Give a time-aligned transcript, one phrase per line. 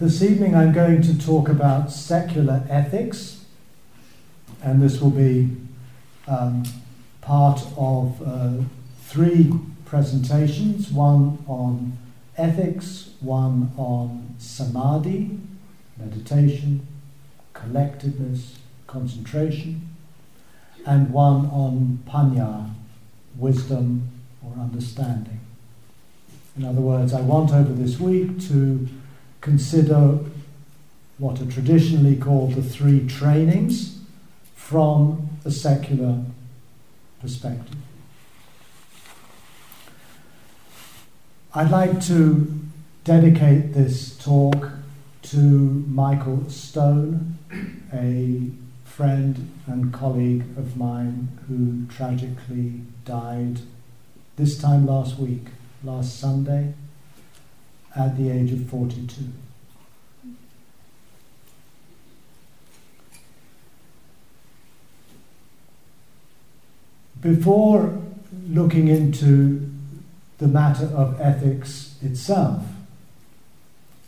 [0.00, 3.44] This evening I'm going to talk about secular ethics,
[4.62, 5.50] and this will be
[6.28, 6.62] um,
[7.20, 8.62] part of uh,
[9.00, 9.52] three
[9.86, 11.98] presentations one on
[12.36, 15.36] ethics, one on samadhi,
[15.96, 16.86] meditation,
[17.52, 18.54] collectedness,
[18.86, 19.96] concentration,
[20.86, 22.70] and one on panya,
[23.36, 24.08] wisdom
[24.44, 25.40] or understanding.
[26.56, 28.88] In other words, I want over this week to
[29.40, 30.18] consider
[31.18, 33.98] what are traditionally called the three trainings
[34.54, 36.22] from a secular
[37.20, 37.76] perspective.
[41.54, 42.60] I'd like to
[43.04, 44.70] dedicate this talk
[45.22, 47.38] to Michael Stone,
[47.92, 48.50] a
[48.84, 53.60] friend and colleague of mine who tragically died
[54.36, 55.46] this time last week,
[55.82, 56.74] last Sunday,
[57.98, 59.24] at the age of 42.
[67.20, 68.00] Before
[68.48, 69.68] looking into
[70.38, 72.64] the matter of ethics itself,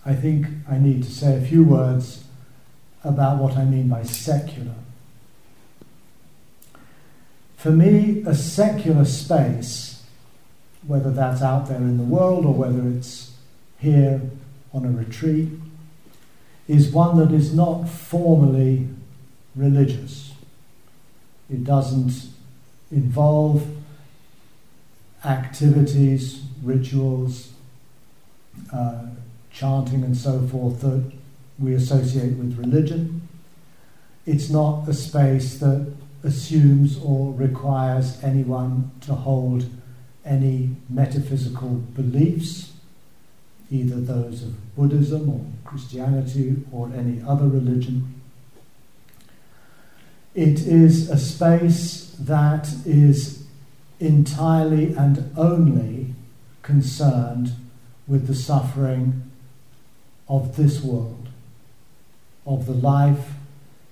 [0.06, 2.24] I think I need to say a few words
[3.02, 4.74] about what I mean by secular.
[7.56, 10.02] For me, a secular space,
[10.86, 13.29] whether that's out there in the world or whether it's
[13.80, 14.20] here
[14.72, 15.48] on a retreat,
[16.68, 18.88] is one that is not formally
[19.56, 20.32] religious.
[21.50, 22.12] It doesn't
[22.92, 23.66] involve
[25.24, 27.52] activities, rituals,
[28.72, 29.06] uh,
[29.50, 31.10] chanting, and so forth that
[31.58, 33.28] we associate with religion.
[34.26, 35.92] It's not a space that
[36.22, 39.68] assumes or requires anyone to hold
[40.24, 42.72] any metaphysical beliefs,
[43.70, 48.20] either those of Buddhism or Christianity or any other religion.
[50.34, 53.44] It is a space that is
[54.00, 56.14] entirely and only
[56.62, 57.52] concerned
[58.06, 59.30] with the suffering
[60.28, 61.28] of this world,
[62.46, 63.30] of the life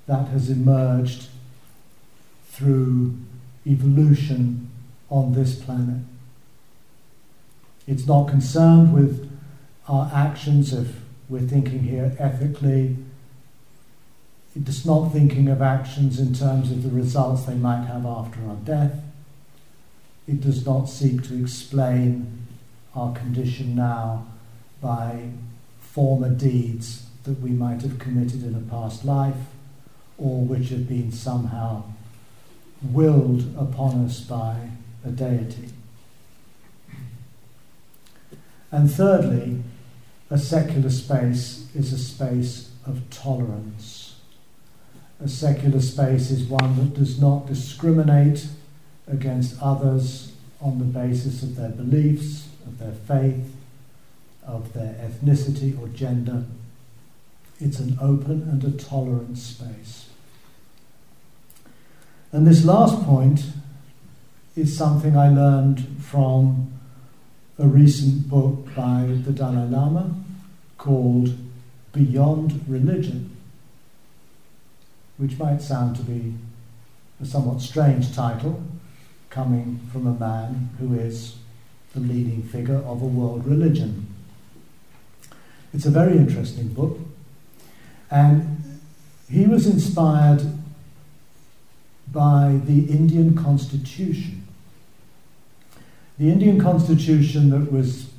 [0.06, 1.26] that has emerged
[2.48, 3.16] through
[3.66, 4.70] evolution
[5.10, 6.03] on this planet.
[7.86, 9.28] It's not concerned with
[9.88, 10.97] our actions if
[11.28, 12.97] we're thinking here ethically.
[14.54, 18.56] It's not thinking of actions in terms of the results they might have after our
[18.56, 19.00] death.
[20.27, 22.47] It does not seek to explain
[22.94, 24.27] our condition now
[24.81, 25.31] by
[25.81, 29.37] former deeds that we might have committed in a past life
[30.19, 31.84] or which have been somehow
[32.82, 34.71] willed upon us by
[35.04, 35.69] a deity.
[38.71, 39.62] And thirdly,
[40.31, 44.16] a secular space is a space of tolerance.
[45.21, 48.47] A secular space is one that does not discriminate
[49.06, 53.55] against others on the basis of their beliefs, of their faith,
[54.47, 56.45] of their ethnicity or gender.
[57.60, 60.09] It's an open and a tolerant space.
[62.33, 63.45] And this last point
[64.55, 66.78] is something I learned from
[67.60, 70.14] a recent book by the Dalai Lama
[70.76, 71.36] called
[71.92, 73.36] Beyond Religion,
[75.16, 76.34] which might sound to be
[77.20, 78.62] a somewhat strange title,
[79.28, 81.36] coming from a man who is
[81.94, 84.06] the leading figure of a world religion.
[85.74, 86.98] It's a very interesting book,
[88.08, 88.80] and
[89.28, 90.42] he was inspired
[92.12, 94.47] by the Indian Constitution.
[96.18, 98.10] The Indian Constitution that was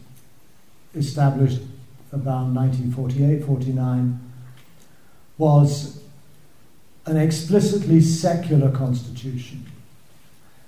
[0.95, 1.59] established
[2.13, 4.19] about 1948 49
[5.37, 6.01] was
[7.05, 9.65] an explicitly secular constitution.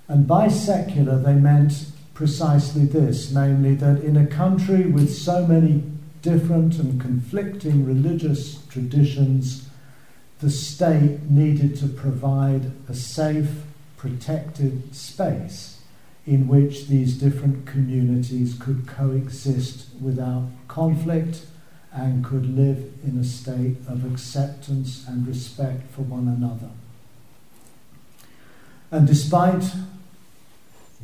[0.08, 5.84] And by secular, they meant precisely this namely, that in a country with so many
[6.20, 9.68] different and conflicting religious traditions,
[10.40, 13.62] the state needed to provide a safe,
[13.96, 15.71] protected space
[16.26, 21.46] in which these different communities could coexist without conflict
[21.92, 26.70] and could live in a state of acceptance and respect for one another.
[28.90, 29.64] And despite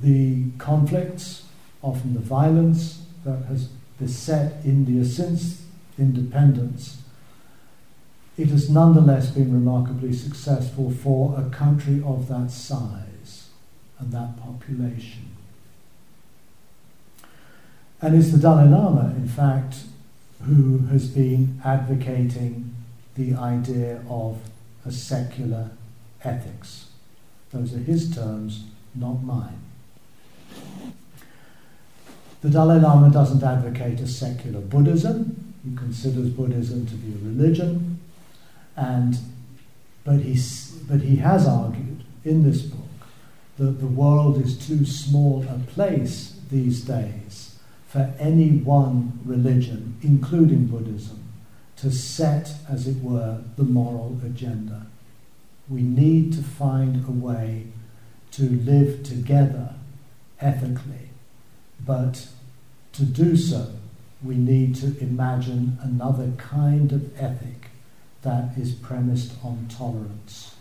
[0.01, 1.45] the conflicts,
[1.83, 3.69] often the violence that has
[3.99, 5.63] beset India since
[5.99, 7.03] independence,
[8.37, 13.08] it has nonetheless been remarkably successful for a country of that size
[13.99, 15.31] and that population.
[18.01, 19.77] And it's the Dalai Lama, in fact,
[20.45, 22.75] who has been advocating
[23.17, 24.39] the idea of
[24.87, 25.71] a secular
[26.23, 26.91] ethics.
[27.51, 28.65] Those are his terms,
[28.95, 29.59] not mine.
[32.41, 35.55] The Dalai Lama doesn't advocate a secular Buddhism.
[35.69, 37.99] He considers Buddhism to be a religion,
[38.77, 39.19] and
[40.05, 40.41] but he
[40.89, 42.88] but he has argued in this book
[43.59, 47.57] that the world is too small a place these days
[47.89, 51.25] for any one religion, including Buddhism,
[51.77, 54.87] to set, as it were, the moral agenda.
[55.69, 57.67] We need to find a way
[58.33, 59.75] to live together
[60.41, 61.11] ethically,
[61.85, 62.29] but
[62.93, 63.73] to do so,
[64.23, 67.71] we need to imagine another kind of ethic
[68.23, 70.55] that is premised on tolerance.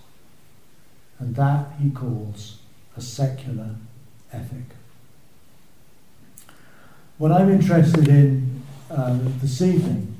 [1.19, 2.59] And that he calls
[2.97, 3.75] a secular
[4.33, 4.65] ethic.
[7.17, 10.15] What I'm interested in uh, this evening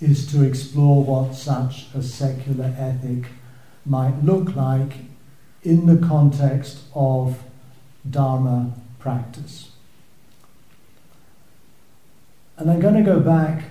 [0.00, 3.30] is to explore what such a secular ethic
[3.84, 4.92] might look like
[5.62, 7.38] in the context of
[8.08, 9.70] Dharma practice.
[12.56, 13.64] And I'm going to go back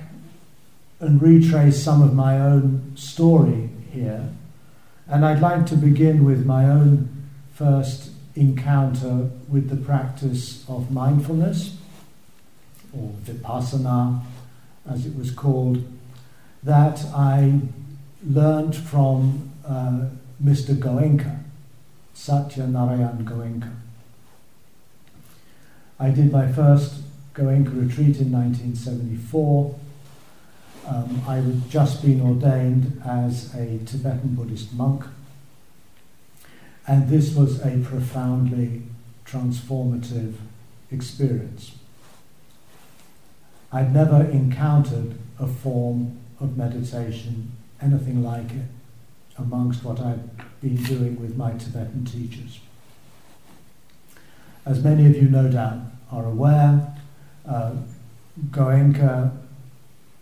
[0.99, 4.29] and retrace some of my own story here.
[5.07, 7.18] And I'd like to begin with my own
[7.59, 11.75] first encounter with the practice of mindfulness,
[12.93, 14.23] or vipassana,
[14.89, 15.83] as it was called,
[16.63, 17.59] that I
[18.25, 20.05] learned from uh,
[20.41, 20.73] Mr.
[20.73, 21.43] Goenka,
[22.13, 23.75] Satya Narayan Goenka.
[25.99, 27.01] I did my first
[27.33, 29.75] Goenka retreat in 1974.
[30.87, 35.03] Um, I had just been ordained as a Tibetan Buddhist monk,
[36.89, 38.81] and this was a profoundly
[39.23, 40.33] transformative
[40.91, 41.73] experience.
[43.71, 48.65] I'd never encountered a form of meditation, anything like it,
[49.37, 52.59] amongst what I've been doing with my Tibetan teachers.
[54.65, 55.77] As many of you no doubt
[56.11, 56.97] are aware,
[57.47, 57.73] uh,
[58.49, 59.37] Goenka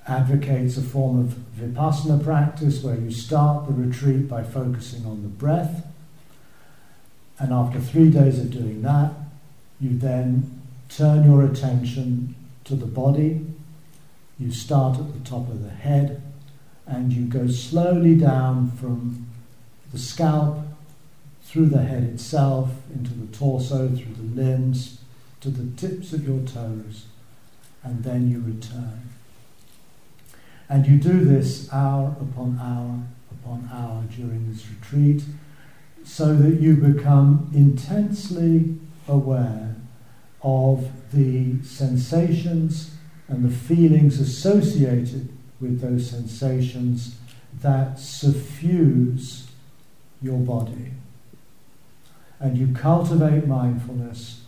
[0.06, 1.28] advocates a form of
[1.58, 5.86] vipassana practice where you start the retreat by focusing on the breath,
[7.40, 9.12] and after three days of doing that,
[9.80, 13.46] you then turn your attention to the body.
[14.40, 16.22] You start at the top of the head
[16.86, 19.28] and you go slowly down from
[19.92, 20.60] the scalp
[21.44, 25.00] through the head itself into the torso, through the limbs,
[25.42, 27.06] to the tips of your toes,
[27.84, 29.10] and then you return.
[30.70, 35.24] And you do this hour upon hour upon hour during this retreat
[36.08, 38.76] so that you become intensely
[39.10, 39.76] aware
[40.42, 42.92] of the sensations
[43.28, 45.28] and the feelings associated
[45.60, 47.18] with those sensations
[47.62, 49.48] that suffuse
[50.22, 50.94] your body.
[52.40, 54.42] And you cultivate mindfulness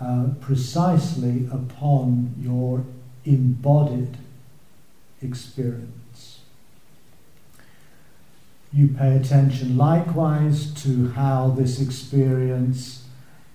[0.00, 2.84] uh, precisely upon your
[3.24, 4.16] embodied
[5.20, 5.99] experience.
[8.72, 13.04] You pay attention likewise to how this experience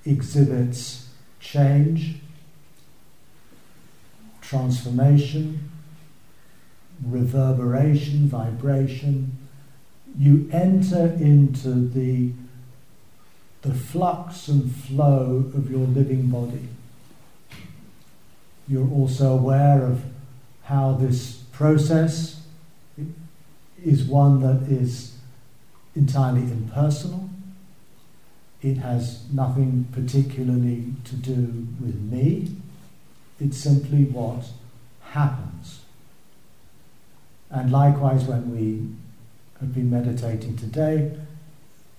[0.03, 1.07] exhibits
[1.39, 2.15] change,
[4.41, 5.71] transformation,
[7.05, 9.37] reverberation, vibration.
[10.17, 12.31] You enter into the,
[13.61, 16.67] the flux and flow of your living body.
[18.67, 20.03] You're also aware of
[20.63, 22.44] how this process
[23.85, 25.15] is one that is
[25.95, 27.29] entirely impersonal.
[28.61, 32.55] It has nothing particularly to do with me.
[33.39, 34.45] It's simply what
[35.01, 35.81] happens.
[37.51, 38.87] And likewise, when we
[39.59, 41.15] have been meditating today,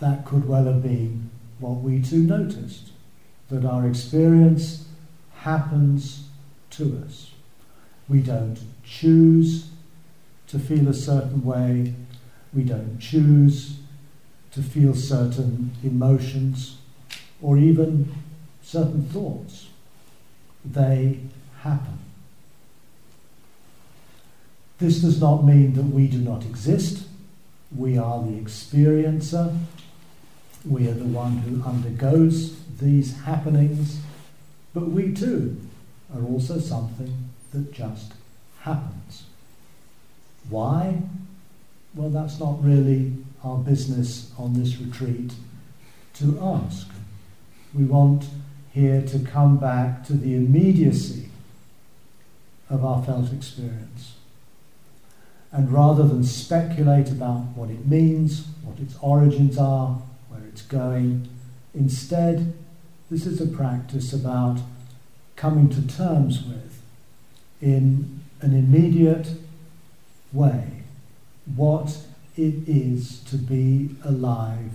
[0.00, 2.90] that could well have been what we too noticed
[3.49, 4.88] that our experience
[5.37, 6.25] happens
[6.71, 7.31] to us.
[8.09, 9.71] We don't choose
[10.48, 11.94] to feel a certain way,
[12.52, 13.78] we don't choose
[14.52, 16.78] to feel certain emotions
[17.42, 18.14] or even
[18.62, 19.68] certain thoughts.
[20.64, 21.20] They
[21.60, 21.98] happen.
[24.78, 27.06] This does not mean that we do not exist.
[27.74, 29.58] We are the experiencer.
[30.68, 34.00] We are the one who undergoes these happenings.
[34.74, 35.60] But we too
[36.14, 38.12] are also something that just
[38.60, 39.25] happens.
[40.48, 41.02] Why?
[41.94, 43.12] Well, that's not really
[43.42, 45.32] our business on this retreat
[46.14, 46.88] to ask.
[47.74, 48.26] We want
[48.70, 51.30] here to come back to the immediacy
[52.68, 54.14] of our felt experience.
[55.52, 61.28] And rather than speculate about what it means, what its origins are, where it's going,
[61.74, 62.52] instead,
[63.10, 64.58] this is a practice about
[65.36, 66.82] coming to terms with,
[67.62, 69.28] in an immediate
[70.37, 70.83] way,
[71.55, 71.99] what
[72.37, 74.73] it is to be alive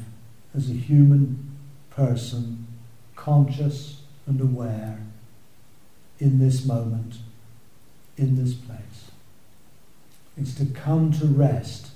[0.56, 1.56] as a human
[1.91, 2.68] person,
[3.15, 5.00] conscious and aware
[6.20, 7.15] in this moment,
[8.18, 9.12] in this place.
[10.38, 11.88] It's to come to rest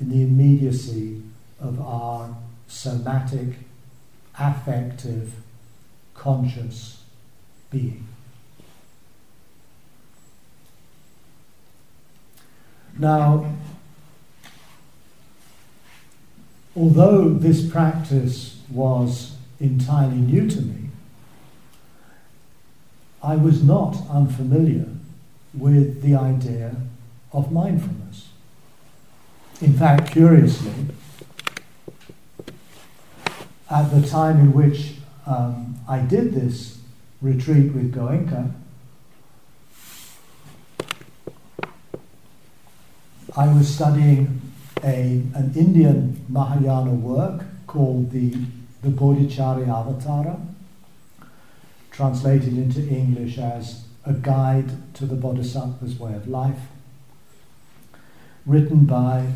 [0.00, 1.22] in the immediacy
[1.60, 3.58] of our somatic,
[4.38, 5.34] affective,
[6.14, 7.02] conscious
[7.70, 8.06] being.
[12.98, 13.46] Now,
[16.76, 20.90] although this practice was entirely new to me,
[23.22, 24.88] I was not unfamiliar
[25.54, 26.74] with the idea
[27.32, 28.28] of mindfulness.
[29.60, 30.72] In fact, curiously,
[33.70, 34.94] at the time in which
[35.26, 36.78] um, I did this
[37.20, 38.52] retreat with Goenka,
[43.34, 44.42] I was studying
[44.84, 48.34] a, an Indian Mahayana work called the,
[48.82, 50.38] the Bodhicharya Avatara,
[51.90, 56.60] translated into English as A Guide to the Bodhisattva's Way of Life,
[58.44, 59.26] written by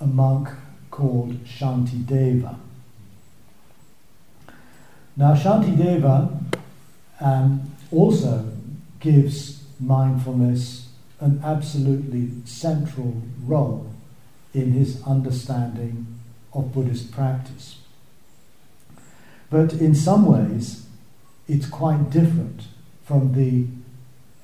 [0.00, 0.50] a monk
[0.90, 2.58] called Shantideva.
[5.16, 6.42] Now, Shantideva
[7.20, 8.52] um, also
[9.00, 10.87] gives mindfulness
[11.20, 13.90] an absolutely central role
[14.54, 16.06] in his understanding
[16.52, 17.78] of Buddhist practice.
[19.50, 20.86] But in some ways,
[21.48, 22.62] it's quite different
[23.04, 23.66] from the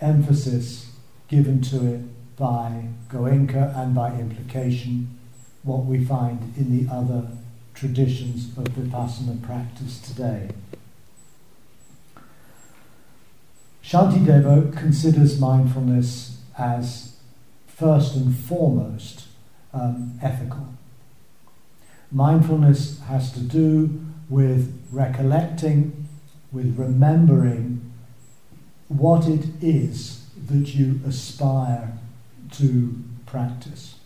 [0.01, 0.91] emphasis
[1.29, 5.19] given to it by Goenka and by implication
[5.63, 7.29] what we find in the other
[7.75, 10.51] traditions of Vipassana practice today.
[13.83, 17.17] Shantideva considers mindfulness as
[17.67, 19.27] first and foremost
[19.73, 20.69] um, ethical.
[22.11, 26.09] Mindfulness has to do with recollecting,
[26.53, 27.93] with remembering
[28.89, 31.93] what it is that you aspire
[32.53, 32.95] to
[33.27, 33.97] practice.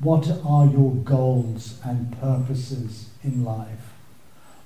[0.00, 3.92] What are your goals and purposes in life?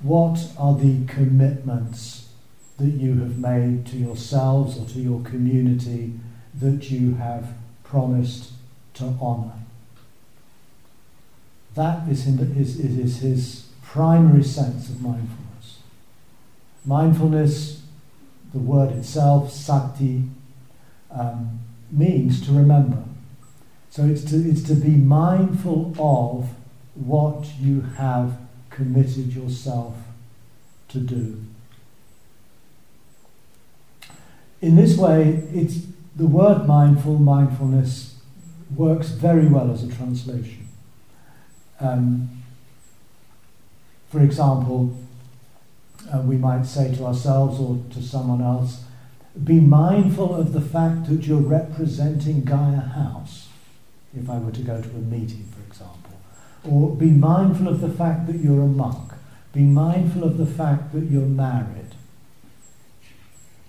[0.01, 2.31] What are the commitments
[2.79, 6.15] that you have made to yourselves or to your community
[6.61, 7.49] that you have
[7.85, 8.53] promised
[8.95, 9.53] to honour?
[11.75, 15.79] That is, is, is his primary sense of mindfulness.
[16.85, 17.83] Mindfulness,
[18.53, 20.25] the word itself, sati,
[21.11, 23.05] um, means to remember.
[23.91, 26.49] So it's to, it's to be mindful of
[26.95, 28.39] what you have
[28.71, 29.95] committed yourself
[30.89, 31.45] to do.
[34.61, 35.79] In this way, it's
[36.15, 38.17] the word mindful, mindfulness,
[38.75, 40.69] works very well as a translation.
[41.81, 42.43] Um,
[44.11, 44.97] for example,
[46.13, 48.85] uh, we might say to ourselves or to someone else,
[49.43, 53.49] be mindful of the fact that you're representing Gaia House,
[54.15, 56.13] if I were to go to a meeting, for example.
[56.69, 59.13] Or be mindful of the fact that you're a monk.
[59.53, 61.95] Be mindful of the fact that you're married.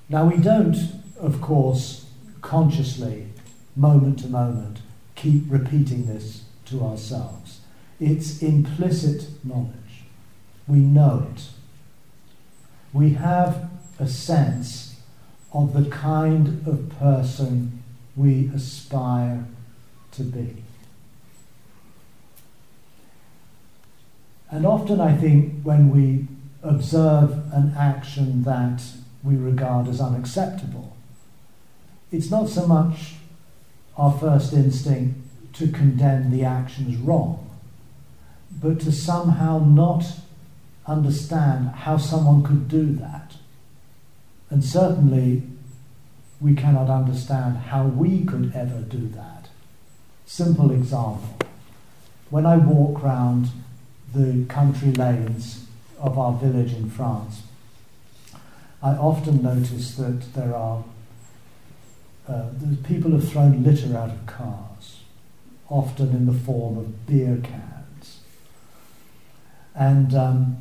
[0.09, 0.75] Now, we don't,
[1.19, 2.02] of course,
[2.43, 3.29] consciously,
[3.75, 4.79] moment to moment,
[5.15, 7.61] keep repeating this to ourselves.
[7.99, 10.03] It's implicit knowledge.
[10.67, 11.49] We know it.
[12.91, 14.97] We have a sense
[15.51, 17.81] of the kind of person
[18.15, 19.45] we aspire
[20.11, 20.63] to be.
[24.51, 26.27] And often, I think, when we
[26.61, 28.83] observe an action that
[29.23, 30.92] we regard as unacceptable,
[32.13, 33.15] it's not so much
[33.97, 35.19] our first instinct
[35.53, 37.49] to condemn the actions wrong,
[38.61, 40.05] but to somehow not
[40.85, 43.33] understand how someone could do that.
[44.51, 45.41] And certainly,
[46.39, 49.49] we cannot understand how we could ever do that.
[50.27, 51.37] Simple example.
[52.29, 53.47] When I walk round
[54.13, 55.65] the country lanes
[55.99, 57.41] of our village in France,
[58.83, 60.83] I often notice that there are
[62.27, 62.45] uh,
[62.83, 65.01] people have thrown litter out of cars,
[65.69, 68.19] often in the form of beer cans.
[69.75, 70.57] And um,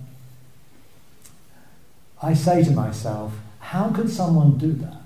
[2.22, 5.02] I say to myself, how could someone do that?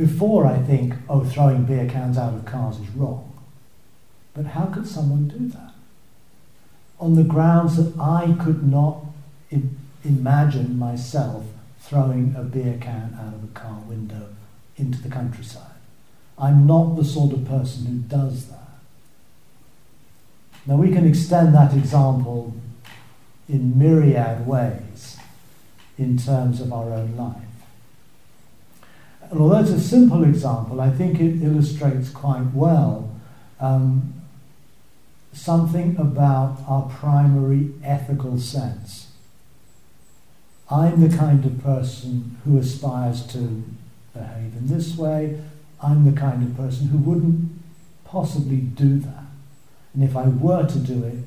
[0.00, 3.38] before I think, oh, throwing beer cans out of cars is wrong.
[4.32, 5.74] But how could someone do that?
[6.98, 9.04] On the grounds that I could not
[9.50, 11.44] Im- imagine myself
[11.90, 14.28] throwing a beer can out of a car window
[14.76, 15.72] into the countryside.
[16.38, 18.78] I'm not the sort of person who does that.
[20.66, 22.54] Now, we can extend that example
[23.48, 25.16] in myriad ways
[25.98, 27.36] in terms of our own life.
[29.28, 33.10] And although it's a simple example, I think it illustrates quite well
[33.58, 34.14] um,
[35.32, 39.09] something about our primary ethical sense.
[40.70, 43.64] I'm the kind of person who aspires to
[44.14, 45.40] behave in this way.
[45.82, 47.50] I'm the kind of person who wouldn't
[48.04, 49.24] possibly do that.
[49.94, 51.18] And if I were to do it,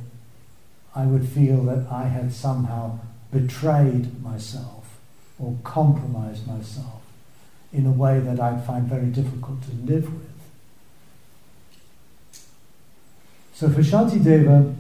[0.95, 3.00] I would feel that I had somehow
[3.31, 5.00] betrayed myself
[5.39, 7.01] or compromised myself
[7.73, 10.29] in a way that I'd find very difficult to live with.
[13.55, 14.75] So for Shantideva,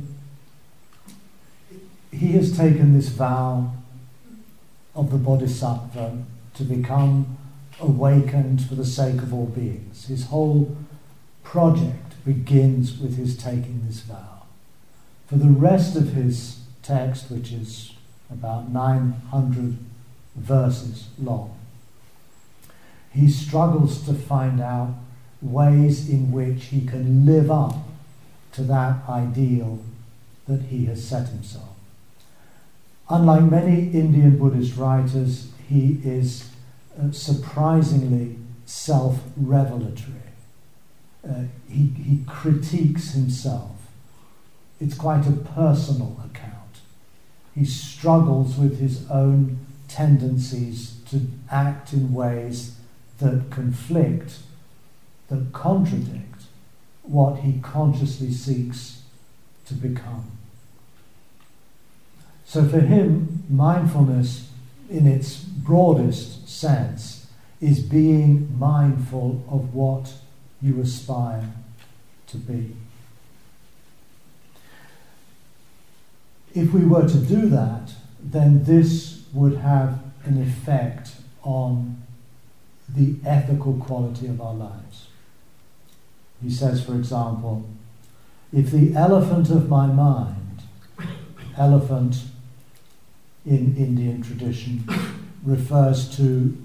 [2.11, 3.71] he has taken this vow
[4.95, 6.23] of the Bodhisattva
[6.55, 7.37] to become
[7.79, 10.07] awakened for the sake of all beings.
[10.07, 10.75] His whole
[11.43, 14.43] project begins with his taking this vow.
[15.27, 17.93] For the rest of his text, which is
[18.31, 19.77] about 900
[20.35, 21.57] verses long,
[23.11, 24.95] he struggles to find out
[25.41, 27.75] ways in which he can live up
[28.53, 29.79] to that ideal
[30.47, 31.72] that he has set himself.
[33.13, 36.49] Unlike many Indian Buddhist writers, he is
[36.99, 40.31] uh, surprisingly self revelatory.
[41.23, 43.69] Uh, he, he critiques himself.
[44.81, 46.81] It's quite a personal account.
[47.53, 52.77] He struggles with his own tendencies to act in ways
[53.19, 54.39] that conflict,
[55.27, 56.45] that contradict
[57.03, 59.03] what he consciously seeks
[59.67, 60.31] to become.
[62.53, 64.47] So for him, mindfulness,
[64.87, 67.25] in its broadest sense,
[67.59, 70.13] is being mindful of what
[70.61, 71.49] you aspire
[72.27, 72.75] to be.
[76.53, 82.03] If we were to do that, then this would have an effect on
[82.87, 85.07] the ethical quality of our lives.
[86.39, 87.67] He says, for example,
[88.55, 90.61] if the elephant of my mind,
[91.57, 92.17] elephant
[93.45, 94.87] in Indian tradition
[95.43, 96.57] refers to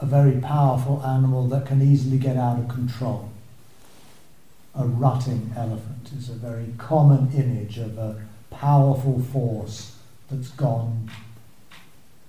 [0.00, 3.30] a very powerful animal that can easily get out of control.
[4.74, 9.96] A rutting elephant is a very common image of a powerful force
[10.30, 11.10] that's gone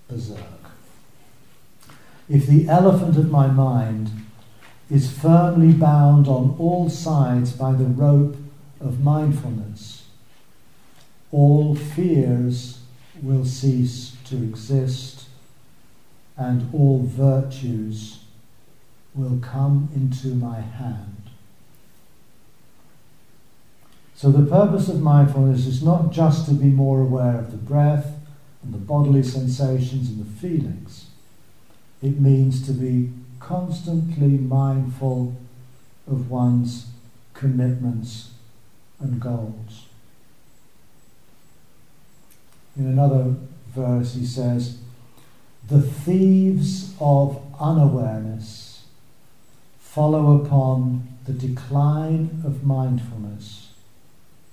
[0.07, 0.39] berserk.
[2.27, 4.09] If the elephant of my mind
[4.89, 8.35] is firmly bound on all sides by the rope
[8.79, 10.05] of mindfulness,
[11.31, 12.78] all fears
[13.21, 15.25] will cease to exist
[16.37, 18.19] and all virtues
[19.13, 21.15] will come into my hand.
[24.15, 28.15] So, the purpose of mindfulness is not just to be more aware of the breath
[28.63, 31.05] and the bodily sensations and the feelings,
[32.01, 35.35] it means to be constantly mindful
[36.07, 36.87] of one's
[37.33, 38.31] commitments
[38.99, 39.88] and goals.
[42.79, 43.35] In another
[43.75, 44.77] verse, he says,
[45.67, 48.85] The thieves of unawareness
[49.79, 53.73] follow upon the decline of mindfulness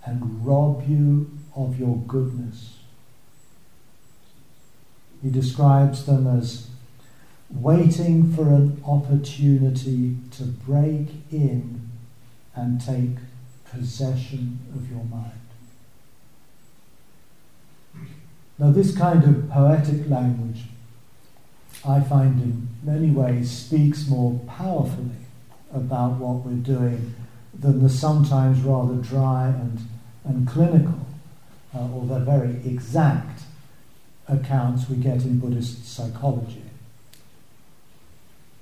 [0.05, 2.79] and rob you of your goodness.
[5.23, 6.69] He describes them as
[7.49, 11.91] waiting for an opportunity to break in
[12.57, 13.19] and take
[13.71, 15.46] possession of your mind.
[18.59, 20.62] Now, this kind of poetic language,
[21.87, 25.11] I find in many ways speaks more powerfully
[25.73, 27.14] about what we're doing
[27.59, 29.81] than the sometimes rather dry and,
[30.25, 31.07] and clinical,
[31.75, 33.42] uh, or the very exact
[34.27, 36.62] accounts we get in Buddhist psychology.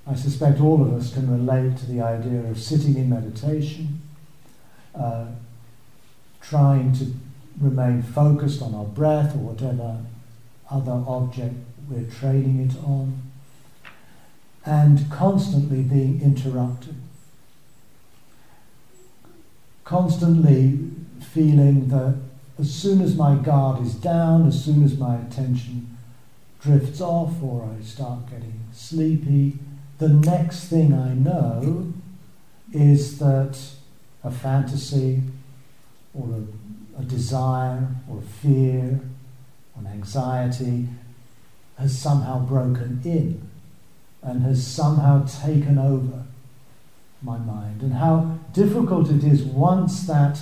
[0.07, 4.01] I suspect all of us can relate to the idea of sitting in meditation,
[4.93, 5.25] uh,
[6.41, 7.13] trying to
[7.59, 9.99] remain focused on our breath or whatever
[10.69, 11.55] other object
[11.87, 13.21] we're training it on,
[14.65, 16.95] and constantly being interrupted.
[19.83, 20.79] Constantly
[21.21, 22.15] feeling that
[22.57, 25.95] as soon as my guard is down, as soon as my attention
[26.61, 29.59] drifts off or I start getting sleepy,
[29.99, 31.93] the next thing I know
[32.73, 33.59] is that
[34.23, 35.21] a fantasy
[36.13, 36.43] or a,
[36.97, 38.99] a desire or fear
[39.75, 40.87] or an anxiety
[41.77, 43.49] has somehow broken in
[44.21, 46.23] and has somehow taken over
[47.21, 50.39] my mind, and how difficult it is once that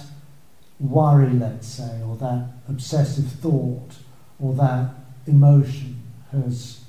[0.80, 3.92] worry, let's say, or that obsessive thought,
[4.40, 4.90] or that
[5.26, 6.84] emotion has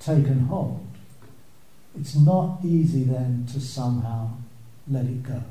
[0.00, 0.86] taken hold.
[1.98, 4.30] It's not easy then to somehow
[4.90, 5.42] let it go.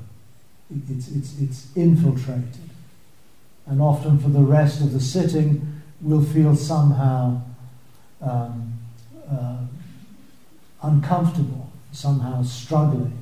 [0.89, 2.66] It's, it's, it's infiltrated.
[3.67, 7.41] And often for the rest of the sitting, we'll feel somehow
[8.21, 8.79] um,
[9.29, 9.57] uh,
[10.81, 13.17] uncomfortable, somehow struggling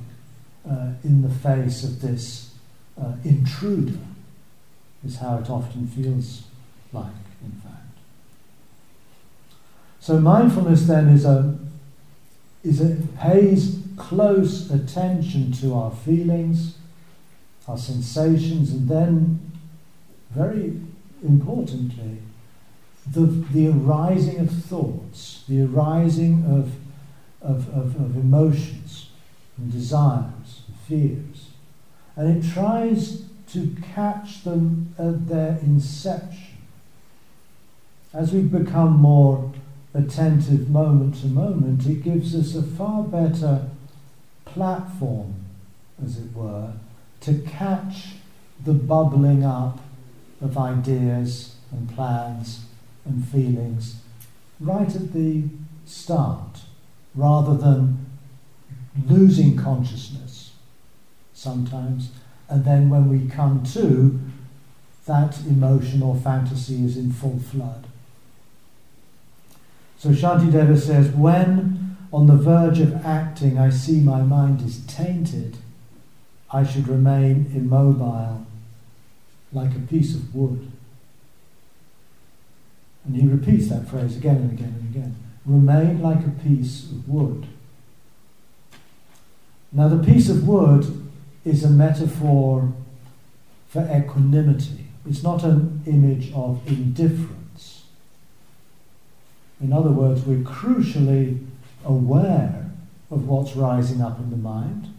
[0.68, 2.54] uh, in the face of this
[3.00, 3.98] uh, intruder,
[5.04, 6.44] is how it often feels
[6.92, 7.06] like,
[7.44, 7.74] in fact.
[10.00, 11.58] So mindfulness then is a
[12.66, 16.76] is it pays close attention to our feelings,
[17.68, 19.45] our sensations, and then,
[20.36, 20.78] very
[21.22, 22.18] importantly,
[23.10, 26.74] the, the arising of thoughts, the arising of,
[27.40, 29.10] of, of, of emotions
[29.56, 31.50] and desires and fears.
[32.16, 33.22] And it tries
[33.52, 36.58] to catch them at their inception.
[38.12, 39.52] As we become more
[39.94, 43.68] attentive moment to moment, it gives us a far better
[44.44, 45.34] platform,
[46.04, 46.72] as it were,
[47.20, 48.16] to catch
[48.64, 49.80] the bubbling up
[50.40, 52.66] of ideas and plans
[53.04, 53.96] and feelings
[54.60, 55.44] right at the
[55.84, 56.60] start,
[57.14, 58.06] rather than
[59.06, 60.52] losing consciousness
[61.34, 62.10] sometimes,
[62.48, 64.18] and then when we come to,
[65.06, 67.86] that emotion or fantasy is in full flood.
[69.98, 75.58] So Shantideva says, when on the verge of acting I see my mind is tainted,
[76.52, 78.45] I should remain immobile
[79.52, 80.70] like a piece of wood.
[83.04, 85.16] And he repeats that phrase again and again and again.
[85.44, 87.46] Remain like a piece of wood.
[89.72, 91.08] Now, the piece of wood
[91.44, 92.72] is a metaphor
[93.68, 94.86] for equanimity.
[95.08, 97.84] It's not an image of indifference.
[99.60, 101.46] In other words, we're crucially
[101.84, 102.70] aware
[103.10, 104.92] of what's rising up in the mind.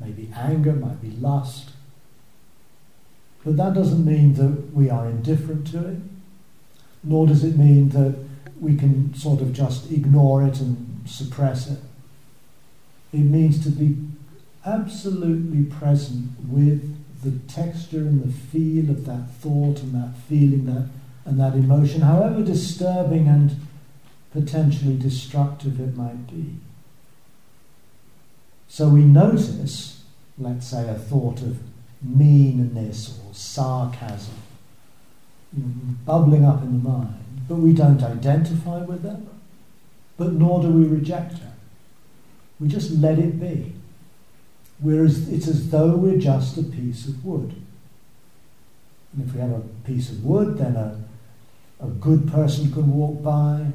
[0.00, 1.71] Maybe anger, might be lust.
[3.44, 5.98] But that doesn't mean that we are indifferent to it,
[7.02, 8.16] nor does it mean that
[8.60, 11.80] we can sort of just ignore it and suppress it.
[13.12, 13.96] It means to be
[14.64, 20.88] absolutely present with the texture and the feel of that thought and that feeling, that
[21.24, 23.56] and that emotion, however disturbing and
[24.32, 26.56] potentially destructive it might be.
[28.68, 30.02] So we notice,
[30.38, 31.58] let's say, a thought of
[32.02, 34.34] meanness or sarcasm
[36.06, 39.28] bubbling up in the mind, but we don't identify with them,
[40.16, 41.40] but nor do we reject it.
[42.58, 43.74] We just let it be.
[44.84, 47.54] It's as though we're just a piece of wood.
[49.12, 50.98] And if we have a piece of wood, then a
[51.82, 53.66] a good person can walk by,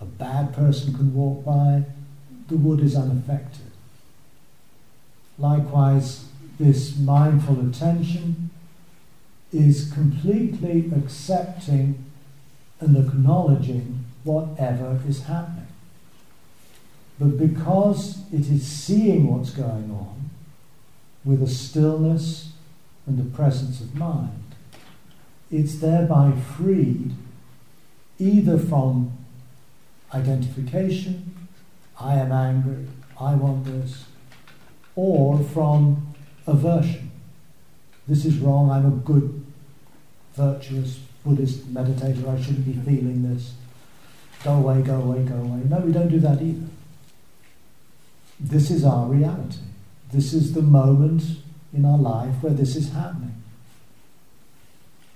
[0.00, 1.84] a bad person can walk by,
[2.48, 3.70] the wood is unaffected.
[5.38, 6.26] Likewise,
[6.58, 8.50] this mindful attention
[9.52, 12.04] is completely accepting
[12.80, 15.66] and acknowledging whatever is happening.
[17.18, 20.30] But because it is seeing what's going on
[21.24, 22.52] with a stillness
[23.06, 24.54] and a presence of mind,
[25.50, 27.12] it's thereby freed
[28.18, 29.12] either from
[30.12, 31.48] identification,
[32.00, 32.86] I am angry,
[33.20, 34.04] I want this,
[34.96, 36.13] or from
[36.46, 37.10] aversion.
[38.06, 39.44] This is wrong, I'm a good,
[40.34, 43.54] virtuous Buddhist meditator, I shouldn't be feeling this.
[44.42, 45.62] Go away, go away, go away.
[45.68, 46.66] No, we don't do that either.
[48.38, 49.58] This is our reality.
[50.12, 51.22] This is the moment
[51.72, 53.34] in our life where this is happening.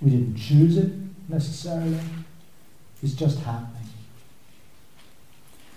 [0.00, 0.92] We didn't choose it
[1.28, 1.98] necessarily,
[3.02, 3.74] it's just happening.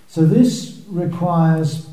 [0.07, 1.87] So this requires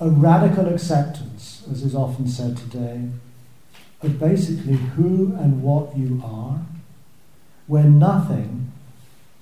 [0.00, 3.08] a radical acceptance, as is often said today,
[4.02, 6.60] of basically who and what you are,
[7.66, 8.72] where nothing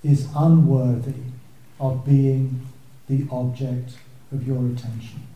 [0.03, 1.23] is unworthy
[1.79, 2.67] of being
[3.09, 3.93] the object
[4.33, 5.27] of your attention.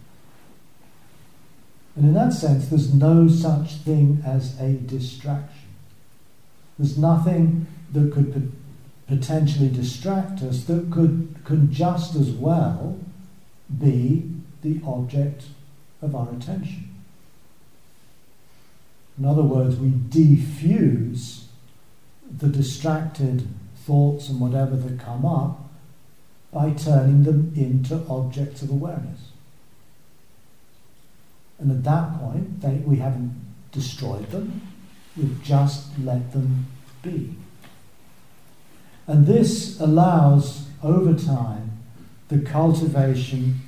[1.96, 5.68] And in that sense, there's no such thing as a distraction.
[6.78, 8.52] There's nothing that could
[9.06, 12.98] potentially distract us that could, could just as well
[13.78, 15.44] be the object
[16.02, 16.94] of our attention.
[19.18, 21.44] In other words, we defuse
[22.38, 23.46] the distracted
[23.76, 25.68] thoughts and whatever that come up
[26.52, 29.20] by turning them into objects of awareness.
[31.58, 33.38] And at that point, they, we haven't
[33.72, 34.62] destroyed them,
[35.16, 36.66] we've just let them
[37.02, 37.34] be.
[39.06, 41.78] And this allows, over time,
[42.28, 43.60] the cultivation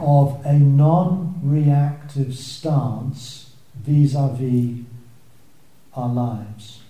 [0.00, 4.84] of a non reactive stance vis a vis
[5.94, 6.80] our lives.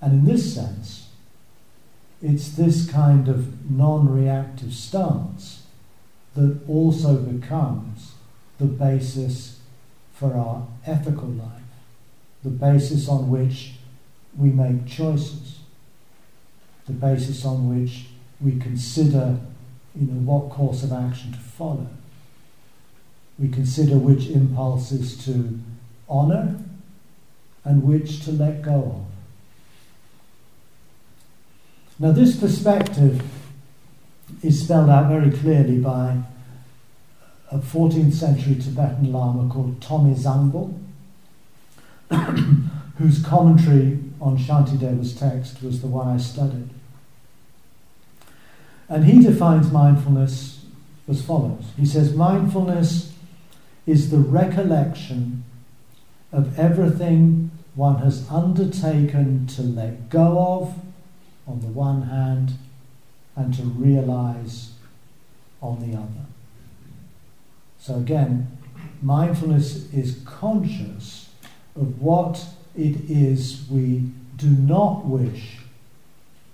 [0.00, 1.08] And in this sense,
[2.22, 5.64] it's this kind of non reactive stance
[6.34, 8.12] that also becomes
[8.58, 9.60] the basis
[10.12, 11.62] for our ethical life,
[12.42, 13.74] the basis on which
[14.36, 15.60] we make choices,
[16.86, 18.06] the basis on which
[18.40, 19.38] we consider
[19.94, 21.88] you know, what course of action to follow.
[23.38, 25.58] We consider which impulses to
[26.08, 26.58] honour
[27.64, 29.04] and which to let go of.
[32.00, 33.22] Now, this perspective
[34.42, 36.18] is spelled out very clearly by
[37.50, 40.78] a 14th century Tibetan Lama called Tokme Zangpo,
[42.98, 46.68] whose commentary on Shantideva's text was the one I studied.
[48.88, 50.64] And he defines mindfulness
[51.08, 53.12] as follows He says, Mindfulness
[53.86, 55.44] is the recollection
[56.32, 60.74] of everything one has undertaken to let go of
[61.46, 62.52] on the one hand
[63.36, 64.72] and to realize
[65.62, 66.26] on the other.
[67.78, 68.58] So again,
[69.00, 71.30] mindfulness is conscious
[71.76, 72.44] of what
[72.76, 75.58] it is we do not wish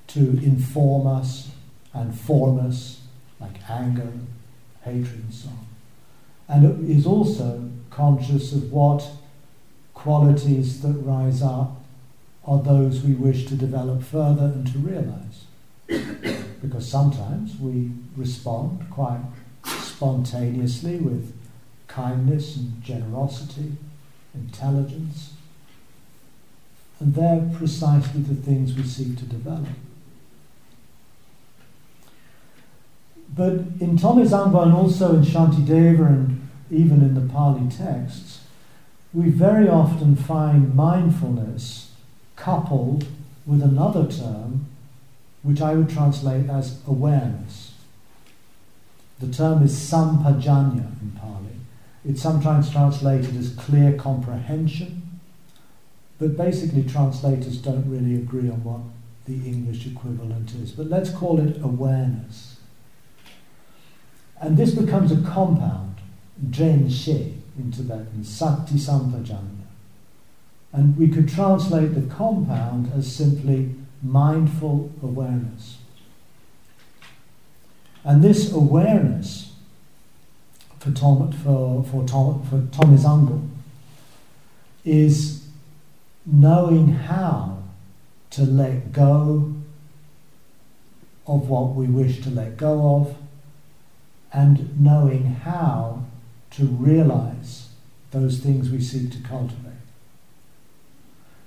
[0.09, 1.51] to inform us
[1.95, 3.01] and form us,
[3.41, 4.13] like anger,
[4.83, 5.67] hatred, and so on.
[6.49, 9.09] And it is also conscious of what
[9.95, 11.81] qualities that rise up
[12.45, 15.45] are those we wish to develop further and to realize.
[16.61, 19.21] because sometimes we respond quite
[19.65, 21.35] spontaneously with
[21.89, 23.73] kindness and generosity,
[24.35, 25.35] intelligence,
[27.01, 29.69] and they're precisely the things we seek to develop.
[33.29, 38.41] But in Tokme Zangpo and also in Shantideva and even in the Pali texts,
[39.13, 41.93] we very often find mindfulness
[42.37, 43.07] coupled
[43.47, 44.67] with another term
[45.43, 47.75] which I would translate as awareness.
[49.21, 51.57] The term is sampajanya in Pali.
[52.05, 55.03] It's sometimes translated as clear comprehension,
[56.19, 58.81] but basically translators don't really agree on what
[59.27, 60.73] the English equivalent is.
[60.73, 62.54] But let's call it awareness.
[64.41, 65.97] And this becomes a compound,
[66.51, 69.65] Dren She in Tibetan, Sati Sampajanya.
[70.73, 75.79] And we could translate the compound as simply mindful awareness.
[78.05, 79.53] And this awareness
[80.79, 83.49] for, Tom, for, for, Tom, for Tokme Zangpo
[84.85, 85.47] is
[86.27, 87.63] knowing how
[88.31, 89.55] to let go
[91.27, 93.17] of what we wish to let go of
[94.35, 96.05] and knowing how
[96.51, 97.69] to realize
[98.11, 99.73] those things we seek to cultivate.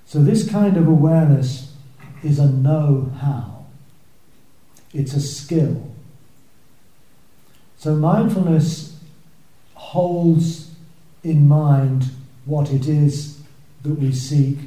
[0.06, 1.74] So, this kind of awareness
[2.24, 3.66] is a know how,
[4.94, 5.94] it's a skill.
[7.76, 8.98] So, mindfulness
[9.74, 10.70] holds
[11.22, 12.10] in mind
[12.46, 13.38] what it is
[13.82, 14.58] that we seek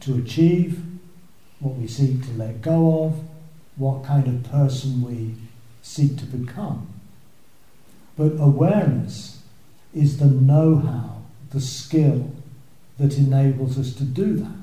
[0.00, 0.82] to achieve,
[1.60, 3.20] what we seek to let go of,
[3.76, 5.34] what kind of person we
[5.80, 6.95] seek to become.
[8.16, 9.42] But awareness
[9.94, 12.30] is the know how, the skill
[12.98, 14.56] that enables us to do that.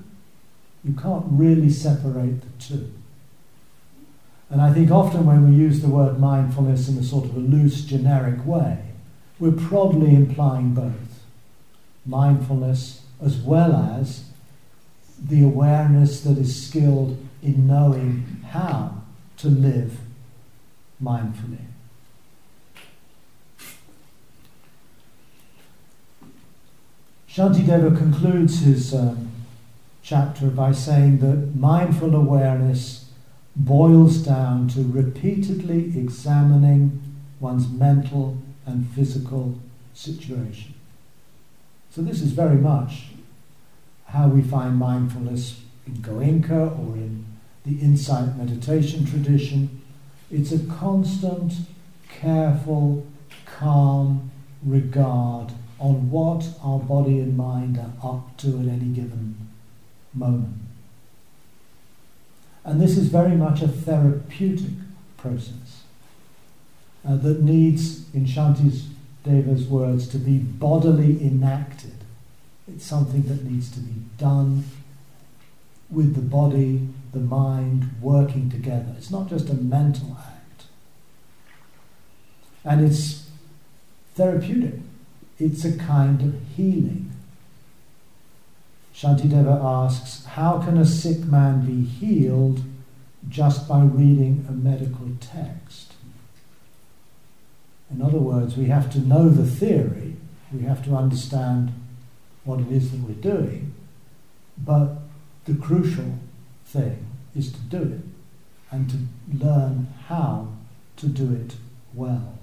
[0.83, 2.91] You can't really separate the two.
[4.49, 7.39] And I think often when we use the word mindfulness in a sort of a
[7.39, 8.79] loose, generic way,
[9.39, 11.23] we're probably implying both
[12.05, 14.25] mindfulness as well as
[15.19, 19.01] the awareness that is skilled in knowing how
[19.37, 19.99] to live
[21.01, 21.72] mindfully.
[27.33, 29.31] Shantideva concludes his um,
[30.03, 33.09] chapter by saying that mindful awareness
[33.55, 37.01] boils down to repeatedly examining
[37.39, 39.57] one's mental and physical
[39.95, 40.75] situation.
[41.89, 43.05] So, this is very much
[44.09, 47.25] how we find mindfulness in Goenka or in
[47.65, 49.81] the insight meditation tradition.
[50.29, 51.53] It's a constant,
[52.09, 53.07] careful,
[53.47, 54.29] calm
[54.63, 55.51] regard
[55.83, 59.35] on what our body and mind are up to at any given
[60.13, 60.61] moment.
[62.63, 64.77] And this is very much a therapeutic
[65.17, 65.83] process
[67.05, 68.87] uh, that needs, in Shanti
[69.25, 71.97] Deva's words, to be bodily enacted.
[72.65, 74.63] It's something that needs to be done
[75.89, 78.95] with the body, the mind working together.
[78.97, 80.63] It's not just a mental act.
[82.63, 83.29] And it's
[84.15, 84.75] therapeutic.
[85.43, 87.11] It's a kind of healing.
[88.95, 92.61] Shantideva asks, How can a sick man be healed
[93.27, 95.95] just by reading a medical text?
[97.91, 100.15] In other words, we have to know the theory,
[100.53, 101.73] we have to understand
[102.45, 103.73] what it is that we're doing,
[104.57, 104.95] but
[105.43, 106.19] the crucial
[106.65, 108.01] thing is to do it
[108.71, 110.47] and to learn how
[110.97, 111.55] to do it
[111.93, 112.39] well.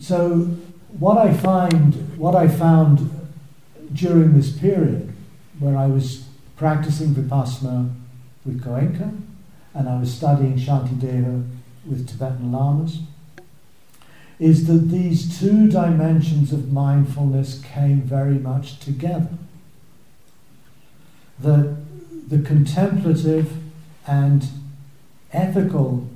[0.00, 0.56] So,
[0.98, 3.10] what I find, what I found
[3.92, 5.12] during this period,
[5.58, 6.24] where I was
[6.56, 7.94] practicing vipassana
[8.46, 9.14] with Goenka,
[9.74, 11.46] and I was studying Shantideva
[11.84, 13.00] with Tibetan lamas,
[14.38, 19.28] is that these two dimensions of mindfulness came very much together.
[21.38, 21.76] That
[22.26, 23.52] the contemplative
[24.06, 24.48] and
[25.30, 26.08] ethical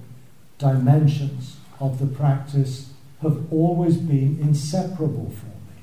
[0.57, 2.94] dimensions of the practice
[3.25, 5.83] have always been inseparable for me.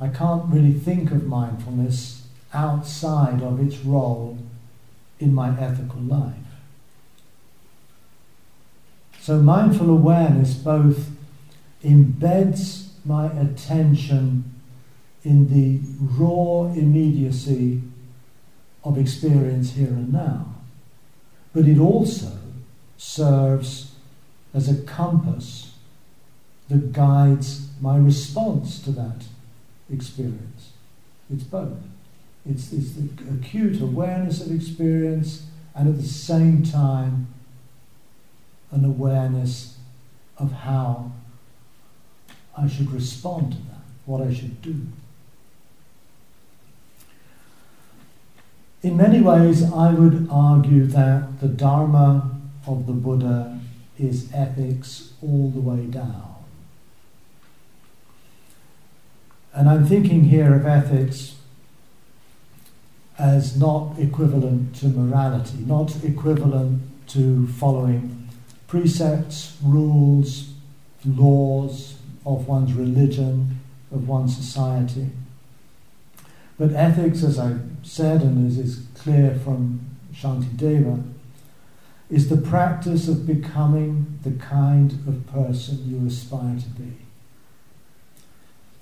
[0.00, 4.38] I can't really think of mindfulness outside of its role
[5.18, 6.34] in my ethical life.
[9.20, 11.10] So, mindful awareness both
[11.84, 14.52] embeds my attention
[15.22, 15.80] in the
[16.18, 17.82] raw immediacy
[18.82, 20.54] of experience here and now,
[21.54, 22.36] but it also
[22.96, 23.92] serves
[24.52, 25.71] as a compass
[26.68, 29.24] that guides my response to that
[29.92, 30.70] experience.
[31.32, 31.78] It's both.
[32.48, 37.28] It's, it's the acute awareness of experience and at the same time
[38.70, 39.76] an awareness
[40.38, 41.12] of how
[42.56, 44.86] I should respond to that, what I should do.
[48.82, 53.60] In many ways, I would argue that the Dharma of the Buddha
[53.98, 56.31] is ethics all the way down.
[59.54, 61.36] And I'm thinking here of ethics
[63.18, 68.28] as not equivalent to morality, not equivalent to following
[68.66, 70.54] precepts, rules,
[71.04, 73.60] laws of one's religion,
[73.92, 75.10] of one's society.
[76.58, 79.80] But ethics, as I said, and as is clear from
[80.14, 81.02] Shantideva,
[82.08, 87.01] is the practice of becoming the kind of person you aspire to be.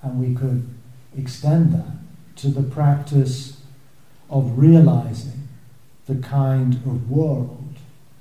[0.02, 0.68] And we could
[1.16, 1.96] extend that
[2.36, 3.60] to the practice
[4.30, 5.48] of realizing
[6.06, 7.74] the kind of world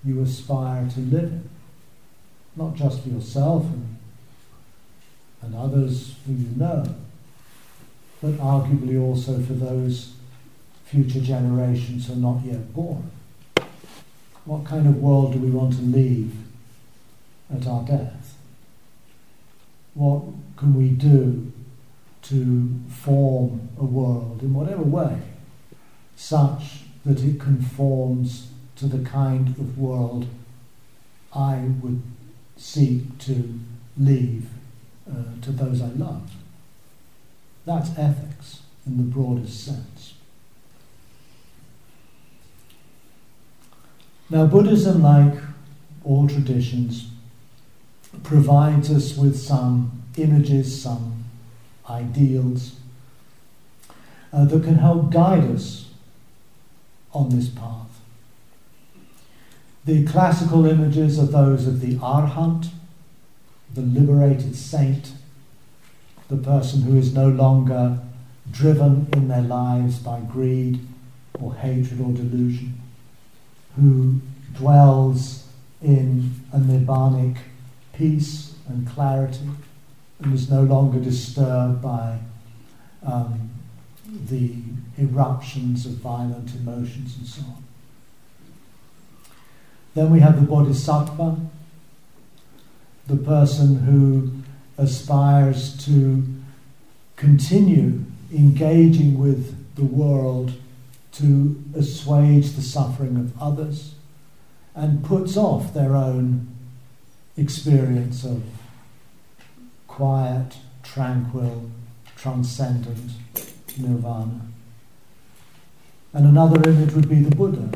[0.04, 1.50] you aspire to live in.
[2.56, 3.98] Not just for yourself and,
[5.42, 6.84] and others who you know,
[8.22, 10.14] but arguably also for those
[10.86, 13.10] future generations who are not yet born.
[14.46, 16.36] What kind of world do we want to leave
[17.54, 18.38] at our death?
[19.94, 20.24] What
[20.58, 21.52] can we do
[22.30, 25.20] to form a world in whatever way
[26.16, 30.28] such that it conforms to the kind of world
[31.34, 32.02] I would
[32.56, 33.60] seek to
[33.98, 34.48] leave
[35.10, 36.30] uh, to those I love.
[37.66, 40.14] That's ethics in the broadest sense.
[44.30, 45.34] Now, Buddhism, like
[46.04, 47.10] all traditions,
[48.24, 51.19] provides us with some images, some
[51.90, 52.76] ideals
[54.32, 55.90] uh, that can help guide us
[57.14, 57.88] on this path.
[59.86, 62.70] The classical images are those of the arhat,
[63.74, 65.14] the liberated saint,
[66.28, 68.00] the person who is no longer
[68.52, 70.80] driven in their lives by greed
[71.40, 72.80] or hatred or delusion,
[73.76, 74.20] who
[74.54, 75.48] dwells
[75.82, 77.38] in a nibbanic
[77.94, 79.50] peace and clarity
[80.20, 82.20] and is no longer disturbed by
[83.06, 83.50] um,
[84.30, 84.56] the
[84.98, 87.64] eruptions of violent emotions and so on.
[89.94, 91.38] Then we have the bodhisattva,
[93.08, 94.32] the person who
[94.78, 96.24] aspires to
[97.16, 100.54] continue engaging with the world
[101.14, 103.96] to assuage the suffering of others
[104.76, 106.48] and puts off their own
[107.36, 108.44] experience of
[110.00, 111.70] quiet, tranquil,
[112.16, 113.12] transcendent
[113.78, 114.40] nirvana.
[116.14, 117.70] And another image would be the Buddha.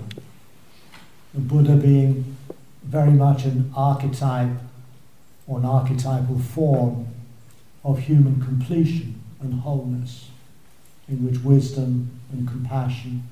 [1.34, 2.38] The Buddha being
[2.82, 4.56] very much an archetype
[5.48, 7.10] or an archetypal form
[7.84, 10.30] of human completion and wholeness,
[11.10, 13.24] in which wisdom and compassion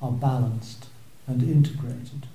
[0.00, 0.86] are balanced
[1.26, 2.28] and integrated.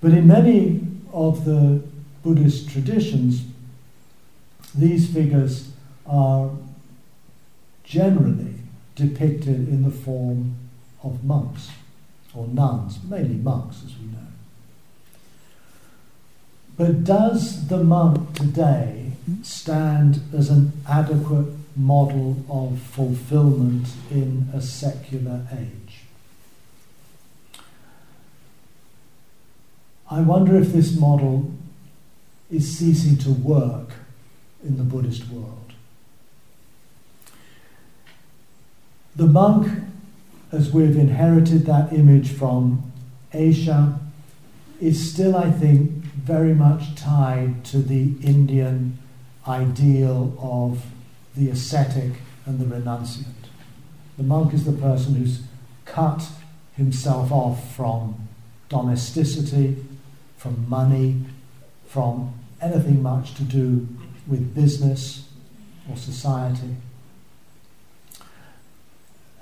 [0.00, 0.80] But in many
[1.12, 1.82] of the
[2.22, 3.46] Buddhist traditions,
[4.74, 5.70] these figures
[6.06, 6.50] are
[7.84, 8.54] generally
[8.96, 10.56] depicted in the form
[11.02, 11.70] of monks
[12.34, 14.18] or nuns, mainly monks as we know.
[16.76, 19.12] But does the monk today
[19.42, 26.00] stand as an adequate model of fulfillment in a secular age?
[30.10, 31.52] I wonder if this model
[32.50, 33.90] is ceasing to work
[34.64, 35.72] in the Buddhist world.
[39.16, 39.70] The monk,
[40.50, 42.92] as we've inherited that image from
[43.32, 44.00] Asia,
[44.80, 48.98] is still, I think, very much tied to the Indian
[49.46, 50.84] ideal of
[51.36, 52.12] the ascetic
[52.46, 53.34] and the renunciant.
[54.16, 55.42] The monk is the person who's
[55.84, 56.28] cut
[56.76, 58.28] himself off from
[58.68, 59.76] domesticity,
[60.36, 61.24] from money,
[61.86, 63.86] from anything much to do
[64.26, 65.28] with business
[65.90, 66.76] or society.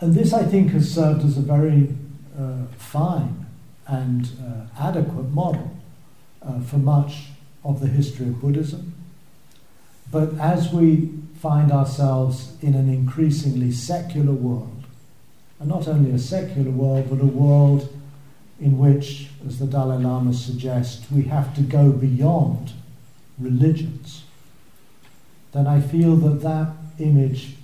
[0.00, 1.94] And this, I think, has served as a very
[2.38, 3.46] uh, fine
[3.86, 5.76] and uh, adequate model
[6.42, 7.28] uh, for much
[7.64, 8.94] of the history of Buddhism.
[10.10, 11.10] But as we
[11.40, 14.84] find ourselves in an increasingly secular world,
[15.60, 17.88] and not only a secular world, but a world
[18.60, 22.72] in which, as the Dalai Lama suggests, we have to go beyond
[23.38, 24.21] religions,
[25.53, 27.55] then I feel that that image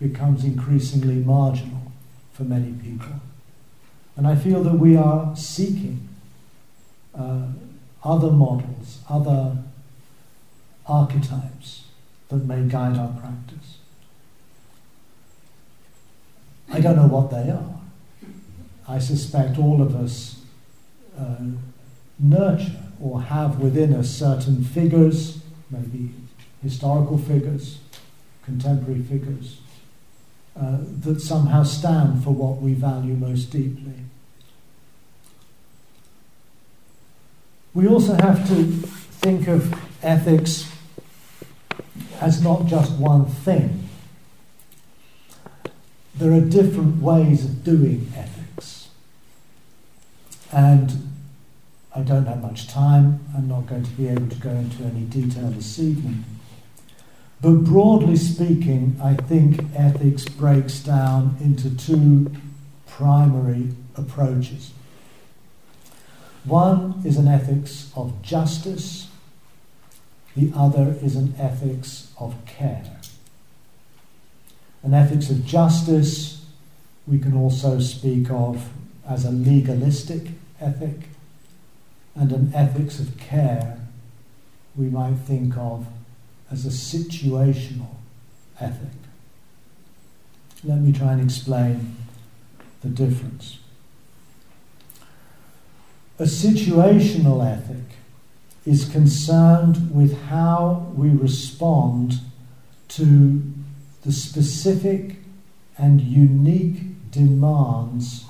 [0.00, 1.92] becomes increasingly marginal
[2.32, 3.20] for many people.
[4.16, 6.08] And I feel that we are seeking
[7.18, 7.46] uh,
[8.04, 9.56] other models, other
[10.86, 11.84] archetypes
[12.28, 13.78] that may guide our practice.
[16.70, 17.80] I don't know what they are.
[18.86, 20.42] I suspect all of us
[21.18, 21.36] uh,
[22.18, 25.40] nurture or have within us certain figures,
[25.70, 26.10] maybe
[26.62, 27.78] historical figures,
[28.44, 29.58] contemporary figures,
[30.60, 33.94] uh, that somehow stand for what we value most deeply.
[37.74, 40.68] We also have to think of ethics
[42.20, 43.88] as not just one thing.
[46.16, 48.88] There are different ways of doing ethics.
[50.50, 51.08] And
[51.94, 53.20] I don't have much time.
[53.36, 56.24] I'm not going to be able to go into any detail this evening.
[57.40, 62.32] But broadly speaking, I think ethics breaks down into two
[62.86, 64.72] primary approaches.
[66.44, 69.08] One is an ethics of justice,
[70.34, 72.98] the other is an ethics of care.
[74.82, 76.44] An ethics of justice
[77.06, 78.70] we can also speak of
[79.08, 80.28] as a legalistic
[80.60, 81.08] ethic,
[82.14, 83.78] and an ethics of care
[84.76, 85.86] we might think of
[86.50, 87.96] as a situational
[88.60, 88.88] ethic.
[90.64, 91.96] Let me try and explain
[92.82, 93.58] the difference.
[96.18, 97.96] A situational ethic
[98.66, 102.14] is concerned with how we respond
[102.88, 103.42] to
[104.04, 105.16] the specific
[105.76, 108.24] and unique demands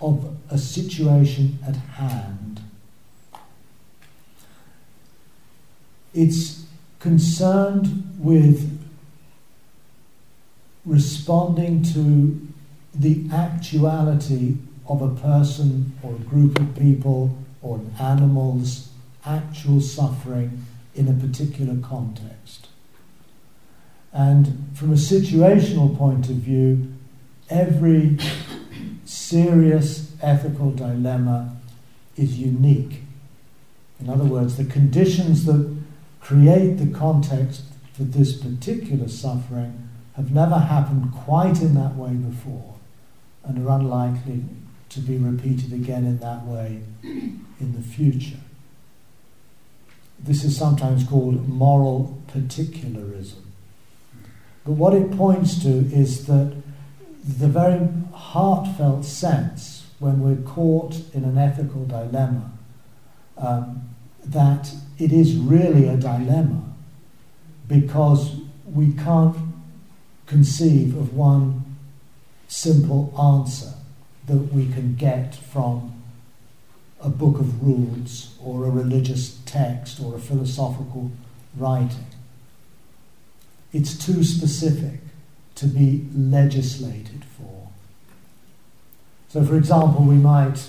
[0.00, 2.60] of a situation at hand.
[6.12, 6.65] It's
[7.06, 8.84] concerned with
[10.84, 12.48] responding to
[12.96, 14.56] the actuality
[14.88, 18.88] of a person or a group of people or an animal's
[19.24, 22.66] actual suffering in a particular context.
[24.12, 26.92] And from a situational point of view,
[27.48, 28.18] every
[29.04, 31.56] serious ethical dilemma
[32.16, 33.02] is unique.
[34.00, 35.85] In other words, the conditions that
[36.26, 37.62] create the context
[37.92, 42.74] for this particular suffering have never happened quite in that way before
[43.44, 44.42] and are unlikely
[44.88, 48.40] to be repeated again in that way in the future.
[50.18, 53.44] This is sometimes called moral particularism.
[54.64, 56.60] But what it points to is that
[57.22, 62.50] the very heartfelt sense when we're caught in an ethical dilemma
[63.38, 63.88] um,
[64.24, 66.62] that it is really a dilemma
[67.68, 69.36] because we can't
[70.26, 71.76] conceive of one
[72.48, 73.74] simple answer
[74.26, 75.92] that we can get from
[77.00, 81.10] a book of rules or a religious text or a philosophical
[81.56, 82.06] writing.
[83.72, 85.00] It's too specific
[85.56, 87.68] to be legislated for.
[89.28, 90.68] So, for example, we might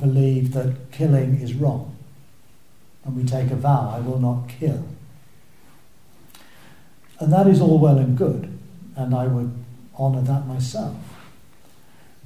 [0.00, 1.91] believe that killing is wrong,
[3.04, 4.84] and we take a vow, I will not kill.
[7.18, 8.58] And that is all well and good,
[8.96, 9.52] and I would
[9.98, 10.96] honour that myself.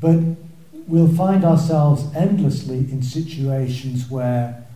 [0.00, 0.20] But
[0.86, 4.66] we'll find ourselves endlessly in situations where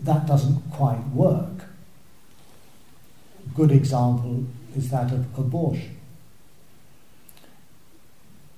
[0.00, 1.64] that doesn't quite work.
[3.44, 5.96] A good example is that of abortion.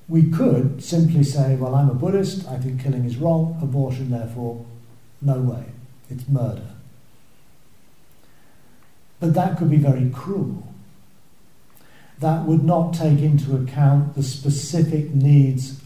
[0.09, 4.65] We could simply say, well, I'm a Buddhist, I think killing is wrong, abortion, therefore,
[5.21, 5.67] no way,
[6.11, 6.71] it's murder.
[9.21, 10.69] But that could be very cruel
[12.21, 15.81] that would not take into account the specific needs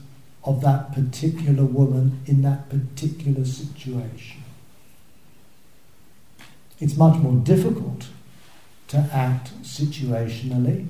[0.45, 4.43] of that particular woman in that particular situation.
[6.81, 8.09] It's much more difficult
[8.89, 10.89] to act situationally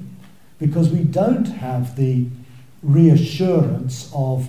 [0.58, 2.26] because we don't have the
[2.82, 4.48] reassurance of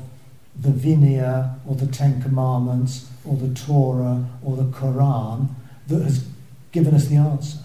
[0.59, 5.49] the Vinaya or the Ten Commandments or the Torah or the Quran
[5.87, 6.27] that has
[6.71, 7.59] given us the answer.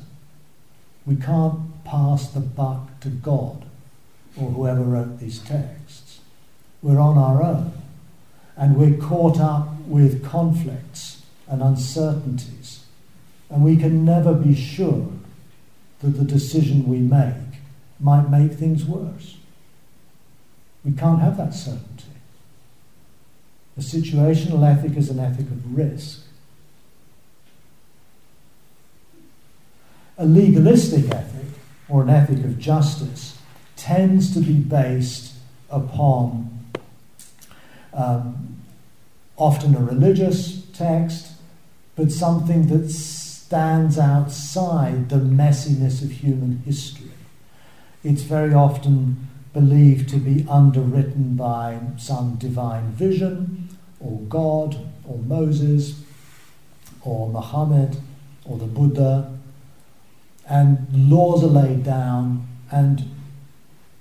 [1.06, 3.64] We can't pass the buck to God
[4.36, 6.20] or whoever wrote these texts.
[6.82, 7.72] We're on our own
[8.56, 12.84] and we're caught up with conflicts and uncertainties.
[13.48, 15.08] And we can never be sure
[16.00, 17.60] that the decision we make
[17.98, 19.36] might make things worse.
[20.84, 22.04] We can't have that certainty.
[23.78, 26.24] A situational ethic is an ethic of risk.
[30.18, 31.46] A legalistic ethic
[31.88, 33.38] or an ethic of justice
[33.76, 35.32] tends to be based
[35.70, 36.58] upon
[37.94, 38.56] um,
[39.36, 41.34] often a religious text,
[41.94, 47.12] but something that stands outside the messiness of human history.
[48.02, 53.67] It's very often believed to be underwritten by some divine vision,
[54.00, 56.02] or God, or Moses,
[57.02, 57.96] or Muhammad,
[58.44, 59.38] or the Buddha,
[60.48, 63.10] and laws are laid down, and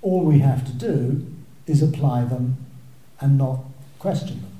[0.02, 1.26] all we have to do
[1.66, 2.56] is apply them
[3.20, 3.60] and not
[3.98, 4.58] question them.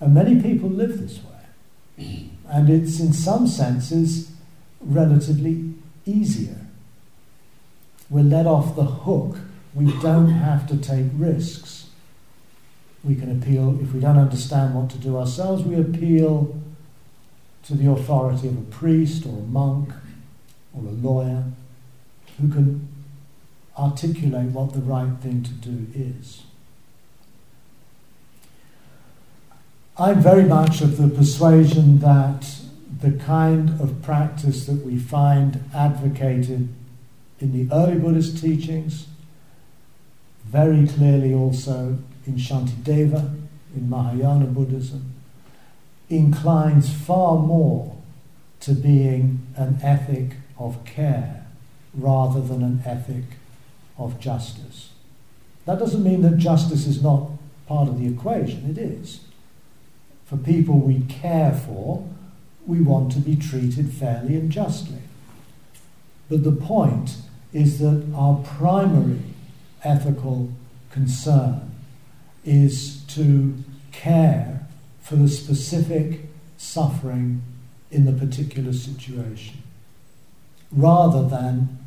[0.00, 4.30] And many people live this way, and it's in some senses
[4.80, 5.74] relatively
[6.06, 6.66] easier.
[8.10, 9.36] We're let off the hook.
[9.74, 11.87] We don't have to take risks.
[13.04, 16.60] We can appeal, if we don't understand what to do ourselves, we appeal
[17.64, 19.90] to the authority of a priest or a monk
[20.74, 21.44] or a lawyer
[22.40, 22.88] who can
[23.76, 26.42] articulate what the right thing to do is.
[29.96, 32.46] I'm very much of the persuasion that
[33.00, 36.68] the kind of practice that we find advocated
[37.40, 39.06] in the early Buddhist teachings,
[40.44, 43.34] very clearly also in Shantideva,
[43.74, 45.14] in Mahayana Buddhism,
[46.10, 47.96] inclines far more
[48.60, 51.46] to being an ethic of care
[51.94, 53.24] rather than an ethic
[53.96, 54.90] of justice.
[55.64, 57.30] That doesn't mean that justice is not
[57.66, 59.20] part of the equation, it is.
[60.24, 62.06] For people we care for,
[62.66, 65.02] we want to be treated fairly and justly.
[66.28, 67.16] But the point
[67.52, 69.22] is that our primary
[69.82, 70.52] ethical
[70.90, 71.67] concern
[72.48, 73.54] is to
[73.92, 74.66] care
[75.00, 76.20] for the specific
[76.56, 77.42] suffering
[77.90, 79.62] in the particular situation
[80.70, 81.78] rather than,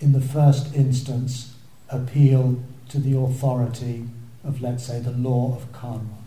[0.00, 1.54] in the first instance,
[1.88, 4.06] appeal to the authority
[4.44, 6.18] of, let's say, the law of karma.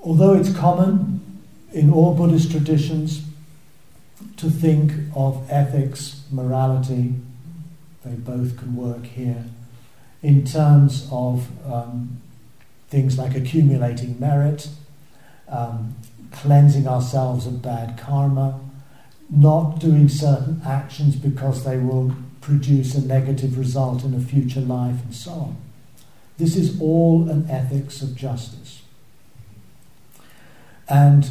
[0.00, 1.40] Although it's common
[1.72, 3.24] in all Buddhist traditions
[4.36, 7.14] to think of ethics, morality,
[8.04, 9.44] they both can work here,
[10.22, 12.20] in terms of um,
[12.88, 14.68] things like accumulating merit,
[15.48, 15.94] um,
[16.30, 18.60] cleansing ourselves of bad karma,
[19.30, 25.02] not doing certain actions because they will produce a negative result in a future life,
[25.04, 25.56] and so on.
[26.38, 28.82] This is all an ethics of justice.
[30.88, 31.30] And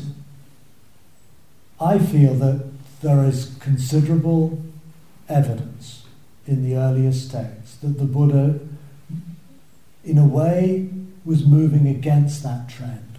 [1.79, 2.63] I feel that
[3.01, 4.61] there is considerable
[5.27, 6.01] evidence
[6.51, 8.59] in the earliest texts that the Buddha,
[10.03, 10.89] in a way,
[11.23, 13.17] was moving against that trend.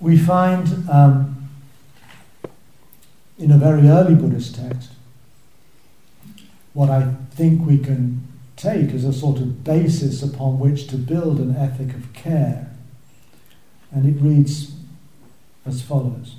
[0.00, 1.50] We find um,
[3.38, 4.90] in a very early Buddhist text
[6.74, 8.26] what I think we can
[8.56, 12.70] take as a sort of basis upon which to build an ethic of care.
[13.90, 14.72] And it reads
[15.66, 16.36] as follows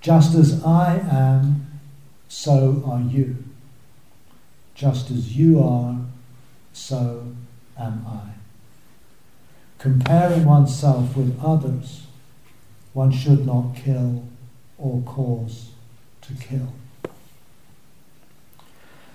[0.00, 1.61] Just as I am,
[2.32, 3.36] so are you.
[4.74, 5.98] Just as you are,
[6.72, 7.26] so
[7.78, 8.30] am I.
[9.78, 12.06] Comparing oneself with others,
[12.94, 14.24] one should not kill
[14.78, 15.72] or cause
[16.22, 16.72] to kill.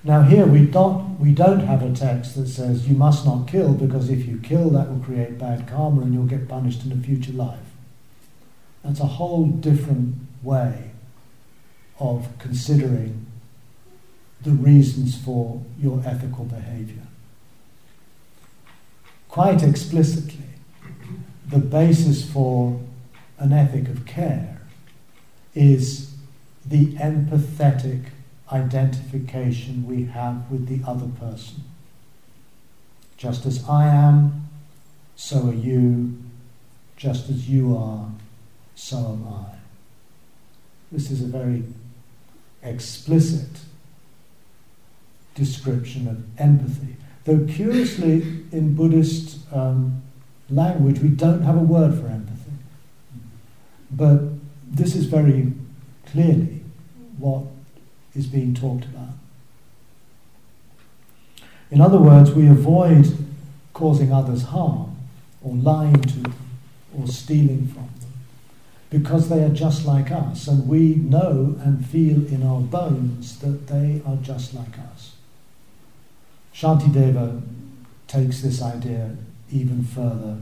[0.03, 3.73] Now, here we don't, we don't have a text that says you must not kill
[3.73, 7.03] because if you kill, that will create bad karma and you'll get punished in a
[7.03, 7.71] future life.
[8.83, 10.91] That's a whole different way
[11.99, 13.25] of considering
[14.41, 17.07] the reasons for your ethical behavior.
[19.29, 20.45] Quite explicitly,
[21.47, 22.79] the basis for
[23.39, 24.61] an ethic of care
[25.53, 26.15] is
[26.65, 28.05] the empathetic
[28.51, 31.63] identification we have with the other person.
[33.17, 34.49] Just as I am,
[35.15, 36.17] so are you.
[36.95, 38.09] Just as you are,
[38.75, 39.55] so am I.
[40.91, 41.63] This is a very
[42.63, 43.49] explicit
[45.35, 46.95] description of empathy.
[47.25, 50.01] Though curiously, in Buddhist um,
[50.49, 52.51] language, we don't have a word for empathy.
[53.91, 54.21] But
[54.65, 55.53] this is very
[56.05, 56.63] clearly
[57.17, 57.43] what
[58.15, 59.09] is being talked about.
[61.69, 63.05] In other words, we avoid
[63.73, 64.95] causing others harm
[65.43, 66.35] or lying to them
[66.97, 68.06] or stealing from them
[68.89, 73.67] because they are just like us and we know and feel in our bones that
[73.67, 75.15] they are just like us.
[76.53, 77.41] Shantideva
[78.07, 79.15] takes this idea
[79.51, 80.37] even further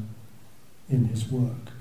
[0.89, 1.71] in his work.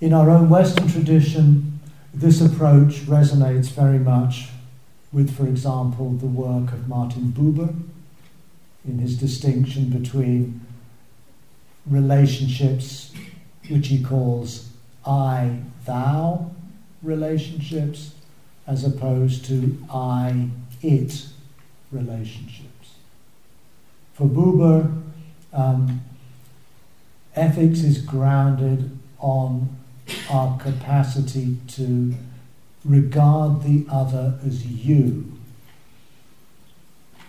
[0.00, 1.80] In our own Western tradition,
[2.14, 4.48] this approach resonates very much
[5.12, 7.74] with, for example, the work of Martin Buber
[8.86, 10.60] in his distinction between
[11.86, 13.12] relationships,
[13.68, 14.71] which he calls
[15.04, 16.50] I thou
[17.02, 18.14] relationships,
[18.66, 20.48] as opposed to I
[20.82, 21.26] it
[21.90, 22.94] relationships.
[24.14, 25.02] For Buber,
[25.52, 26.02] um,
[27.34, 29.76] ethics is grounded on
[30.30, 32.14] our capacity to
[32.84, 35.32] regard the other as you,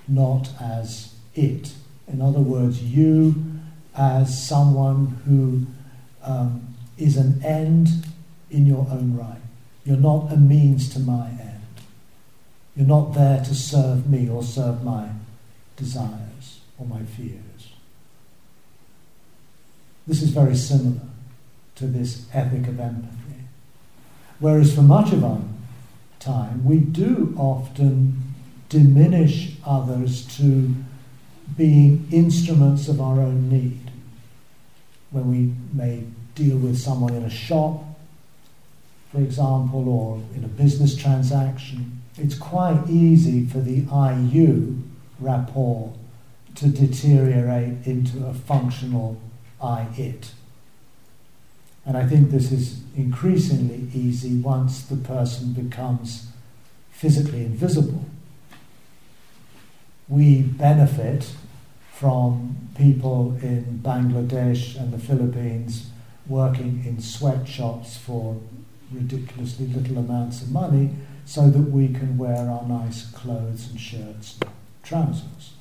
[0.08, 1.74] not as it.
[2.08, 3.36] In other words, you
[3.96, 5.66] as someone who
[6.24, 7.90] um, is an end
[8.50, 9.42] in your own right.
[9.86, 11.62] You're not a means to my end.
[12.76, 15.10] You're not there to serve me or serve my
[15.76, 17.74] desires or my fears.
[20.08, 21.02] This is very similar
[21.76, 23.18] to this ethic of empathy.
[24.40, 25.42] Whereas for much of our
[26.20, 28.36] time, we do often
[28.70, 30.74] diminish others to
[31.56, 33.92] being instruments of our own need.
[35.12, 36.06] When we may
[36.36, 37.84] deal with someone in a shop,
[39.12, 44.84] for example, or in a business transaction, it's quite easy for the I-you
[45.20, 45.94] rapport
[46.56, 49.20] to deteriorate into a functional
[49.62, 50.32] I-it.
[51.86, 56.28] And I think this is increasingly easy once the person becomes
[56.92, 58.06] physically invisible.
[60.08, 61.32] We benefit
[61.92, 65.90] from people in Bangladesh and the Philippines
[66.28, 68.40] working in sweatshops for
[68.92, 70.92] ridiculously little amounts of money
[71.26, 74.52] so that we can wear our nice clothes and shirts and
[74.84, 75.54] trousers.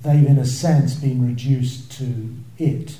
[0.00, 2.96] They've, in a sense, been reduced to it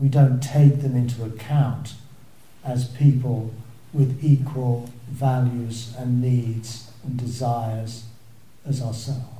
[0.00, 1.92] we don't take them into account
[2.64, 3.52] as people
[3.92, 8.04] with equal values and needs and desires
[8.64, 9.39] as ourselves.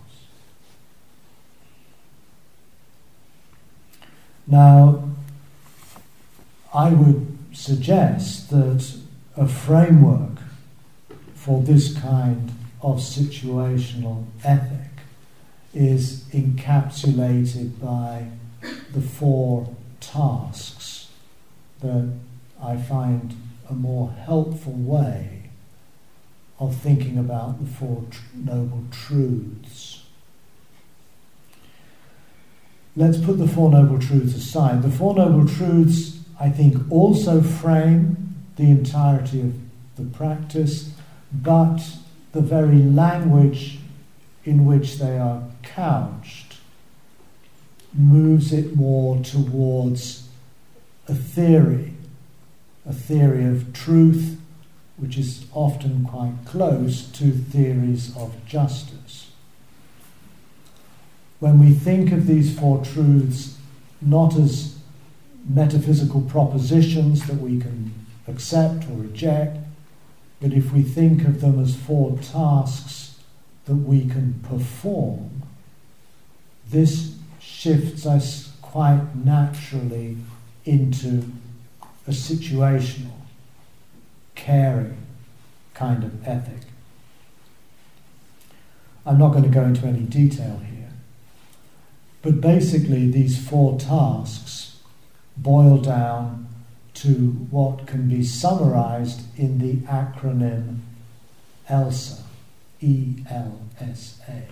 [4.50, 5.08] Now,
[6.74, 8.96] I would suggest that
[9.36, 10.38] a framework
[11.34, 14.90] for this kind of situational ethic
[15.72, 18.26] is encapsulated by
[18.92, 19.68] the four
[20.00, 21.08] tasks
[21.80, 22.12] that
[22.60, 23.36] I find
[23.68, 25.50] a more helpful way
[26.58, 29.79] of thinking about the Four Noble Truths.
[32.96, 34.82] Let's put the Four Noble Truths aside.
[34.82, 39.54] The Four Noble Truths I think, also frame the entirety of
[39.96, 40.90] the practice,
[41.30, 41.78] but
[42.32, 43.78] the very language
[44.46, 46.56] in which they are couched
[47.92, 50.28] moves it more towards
[51.08, 51.92] a theory,
[52.86, 54.40] a theory of truth,
[54.96, 59.29] which is often quite close to theories of justice.
[61.40, 63.56] When we think of these four truths
[64.00, 64.78] not as
[65.48, 67.92] metaphysical propositions that we can
[68.28, 69.58] accept or reject,
[70.40, 73.18] but if we think of them as four tasks
[73.66, 75.42] that we can perform,
[76.70, 80.16] this shifts us quite naturally
[80.64, 81.24] into
[82.06, 83.12] a situational,
[84.34, 84.96] caring
[85.74, 86.62] kind of ethic.
[89.04, 90.79] I'm not going to go into any detail here,
[92.22, 94.78] but basically, these four tasks
[95.36, 96.48] boil down
[96.94, 100.80] to what can be summarized in the acronym
[101.68, 102.22] ELSA,
[102.80, 104.42] E L S A.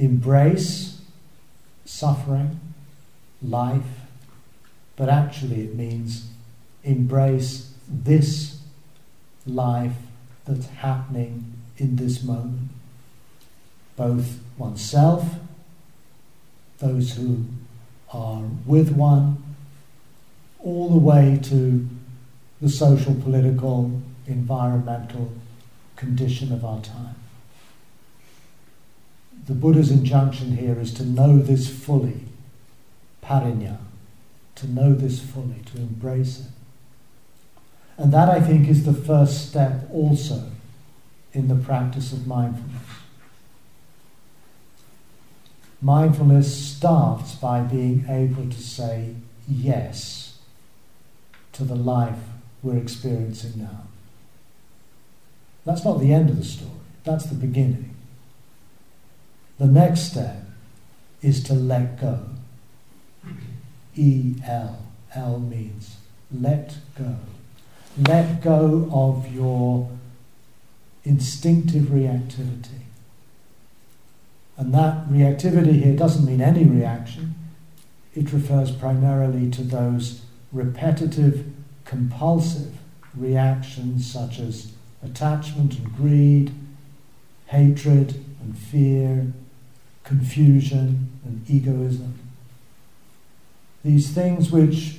[0.00, 1.02] Embrace
[1.84, 2.60] suffering,
[3.42, 3.82] life,
[4.96, 6.28] but actually it means
[6.84, 8.60] embrace this
[9.46, 9.96] life
[10.46, 12.70] that's happening in this moment.
[13.96, 15.34] Both oneself,
[16.80, 17.44] those who
[18.12, 19.42] are with one,
[20.58, 21.88] all the way to
[22.60, 25.32] the social, political, environmental
[25.96, 27.14] condition of our time.
[29.46, 32.22] The Buddha's injunction here is to know this fully,
[33.22, 33.78] parinya,
[34.56, 36.46] to know this fully, to embrace it.
[37.96, 40.50] And that, I think, is the first step also
[41.32, 42.79] in the practice of mindfulness.
[45.82, 49.14] Mindfulness starts by being able to say
[49.48, 50.38] yes
[51.52, 52.18] to the life
[52.62, 53.84] we're experiencing now.
[55.64, 56.70] That's not the end of the story,
[57.04, 57.94] that's the beginning.
[59.58, 60.42] The next step
[61.22, 62.20] is to let go.
[63.94, 64.82] E L.
[65.14, 65.96] L means
[66.32, 67.16] let go.
[68.08, 69.90] Let go of your
[71.04, 72.84] instinctive reactivity.
[74.60, 77.34] And that reactivity here doesn't mean any reaction,
[78.14, 80.20] it refers primarily to those
[80.52, 81.46] repetitive,
[81.86, 82.74] compulsive
[83.16, 86.52] reactions such as attachment and greed,
[87.46, 89.32] hatred and fear,
[90.04, 92.18] confusion and egoism.
[93.82, 94.98] These things which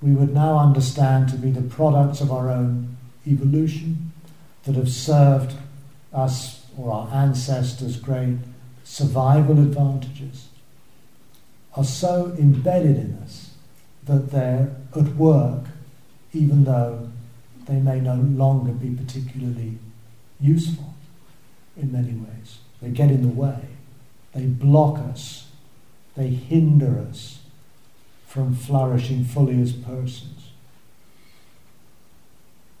[0.00, 4.12] we would now understand to be the products of our own evolution,
[4.62, 5.54] that have served
[6.12, 8.36] us or our ancestors great
[8.86, 10.46] survival advantages,
[11.74, 13.50] are so embedded in us
[14.06, 15.64] that they're at work,
[16.32, 17.10] even though
[17.66, 19.76] they may no longer be particularly
[20.40, 20.94] useful
[21.76, 22.58] in many ways.
[22.80, 23.58] They get in the way,
[24.32, 25.48] they block us,
[26.16, 27.40] they hinder us
[28.28, 30.52] from flourishing fully as persons.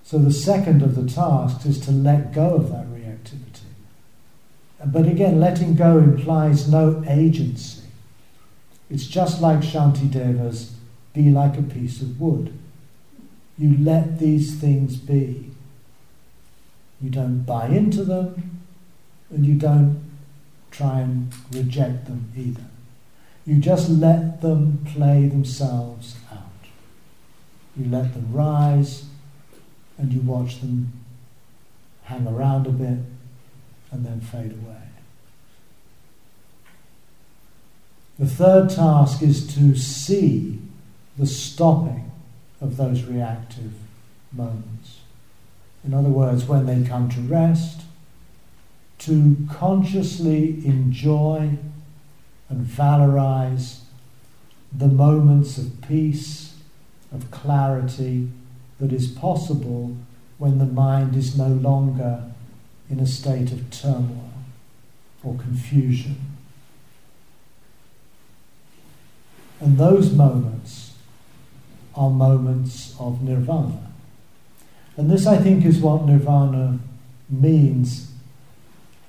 [0.04, 3.05] So the second of the tasks is to let go of that reactivity.
[4.84, 7.82] But again, letting go implies no agency.
[8.90, 10.74] It's just like Shantideva's
[11.12, 12.56] be like a piece of wood.
[13.58, 15.50] You let these things be.
[17.00, 18.60] You don't buy into them,
[19.30, 20.02] and you don't
[20.70, 22.66] try and reject them either.
[23.46, 26.68] You just let them play themselves out.
[27.76, 29.04] You let them rise,
[29.96, 30.92] and you watch them
[32.04, 32.98] hang around a bit
[33.96, 34.76] and then fade away.
[38.18, 40.58] The third task is to see
[41.18, 42.12] the stopping
[42.60, 43.72] of those reactive
[44.32, 45.00] moments.
[45.82, 47.82] In other words, when they come to rest,
[49.00, 51.56] to consciously enjoy
[52.50, 53.80] and valorize
[54.76, 56.54] the moments of peace,
[57.12, 58.28] of clarity
[58.78, 59.96] that is possible
[60.36, 62.30] when the mind is no longer
[62.90, 64.32] in a state of turmoil
[65.22, 66.16] or confusion.
[69.60, 70.92] And those moments
[71.94, 73.90] are moments of nirvana.
[74.96, 76.78] And this, I think, is what nirvana
[77.28, 78.12] means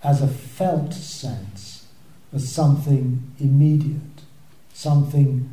[0.03, 1.87] as a felt sense,
[2.33, 4.01] as something immediate,
[4.73, 5.49] something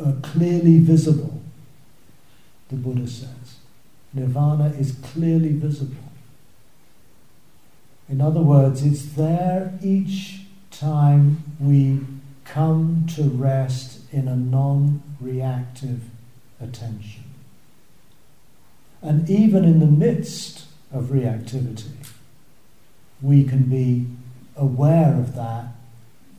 [0.00, 1.40] uh, clearly visible,
[2.68, 3.58] the Buddha says.
[4.12, 6.03] Nirvana is clearly visible.
[8.08, 12.00] In other words, it's there each time we
[12.44, 16.02] come to rest in a non reactive
[16.60, 17.24] attention.
[19.00, 21.92] And even in the midst of reactivity,
[23.20, 24.06] we can be
[24.56, 25.66] aware of that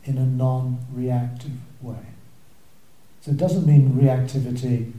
[0.03, 1.51] in a non reactive
[1.81, 2.05] way.
[3.21, 4.91] So it doesn't mean reactivity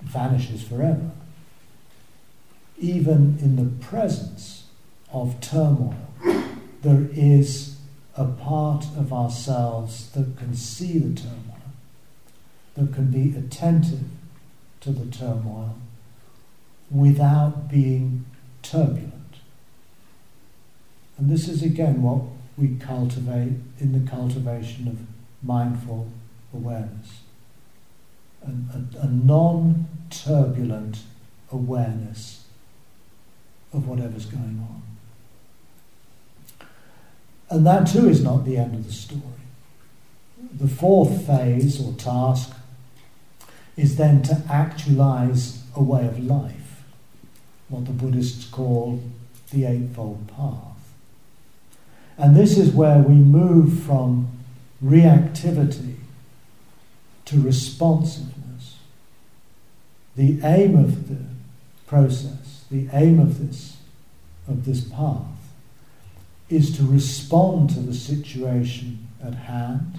[0.00, 1.10] vanishes forever.
[2.78, 4.61] Even in the presence
[5.12, 5.94] of turmoil,
[6.82, 7.76] there is
[8.16, 11.56] a part of ourselves that can see the turmoil,
[12.74, 14.04] that can be attentive
[14.80, 15.76] to the turmoil
[16.90, 18.24] without being
[18.62, 19.12] turbulent.
[21.16, 22.22] And this is again what
[22.56, 24.98] we cultivate in the cultivation of
[25.42, 26.08] mindful
[26.52, 27.20] awareness.
[28.46, 30.98] A, a, a non turbulent
[31.50, 32.44] awareness
[33.72, 34.82] of whatever's going on.
[37.52, 39.20] And that too is not the end of the story.
[40.54, 42.50] The fourth phase or task
[43.76, 46.82] is then to actualize a way of life,
[47.68, 49.02] what the Buddhists call
[49.50, 50.94] the Eightfold Path.
[52.16, 54.30] And this is where we move from
[54.82, 55.96] reactivity
[57.26, 58.78] to responsiveness.
[60.16, 61.22] The aim of the
[61.86, 63.76] process, the aim of this,
[64.48, 65.41] of this path,
[66.52, 69.98] is to respond to the situation at hand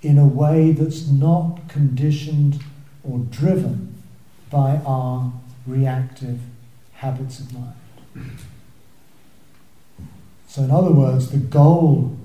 [0.00, 2.62] in a way that's not conditioned
[3.02, 4.02] or driven
[4.50, 5.32] by our
[5.66, 6.40] reactive
[6.94, 8.38] habits of mind.
[10.48, 12.16] So, in other words, the goal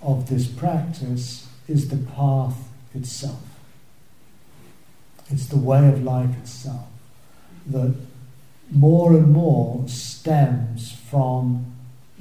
[0.00, 2.56] of this practice is the path
[2.94, 3.42] itself.
[5.30, 6.88] It's the way of life itself
[7.66, 7.94] that
[8.70, 11.77] more and more stems from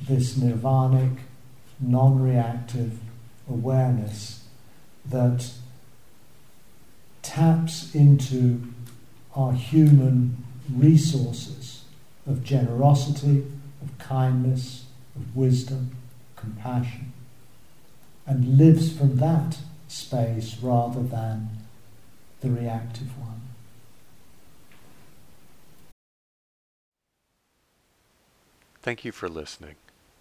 [0.07, 1.17] this nirvanic,
[1.79, 2.99] non reactive
[3.49, 4.45] awareness
[5.05, 5.51] that
[7.21, 8.61] taps into
[9.35, 10.43] our human
[10.73, 11.83] resources
[12.25, 13.45] of generosity,
[13.81, 14.85] of kindness,
[15.15, 15.95] of wisdom,
[16.35, 17.13] compassion,
[18.25, 21.49] and lives from that space rather than
[22.41, 23.41] the reactive one.
[28.81, 29.75] Thank you for listening.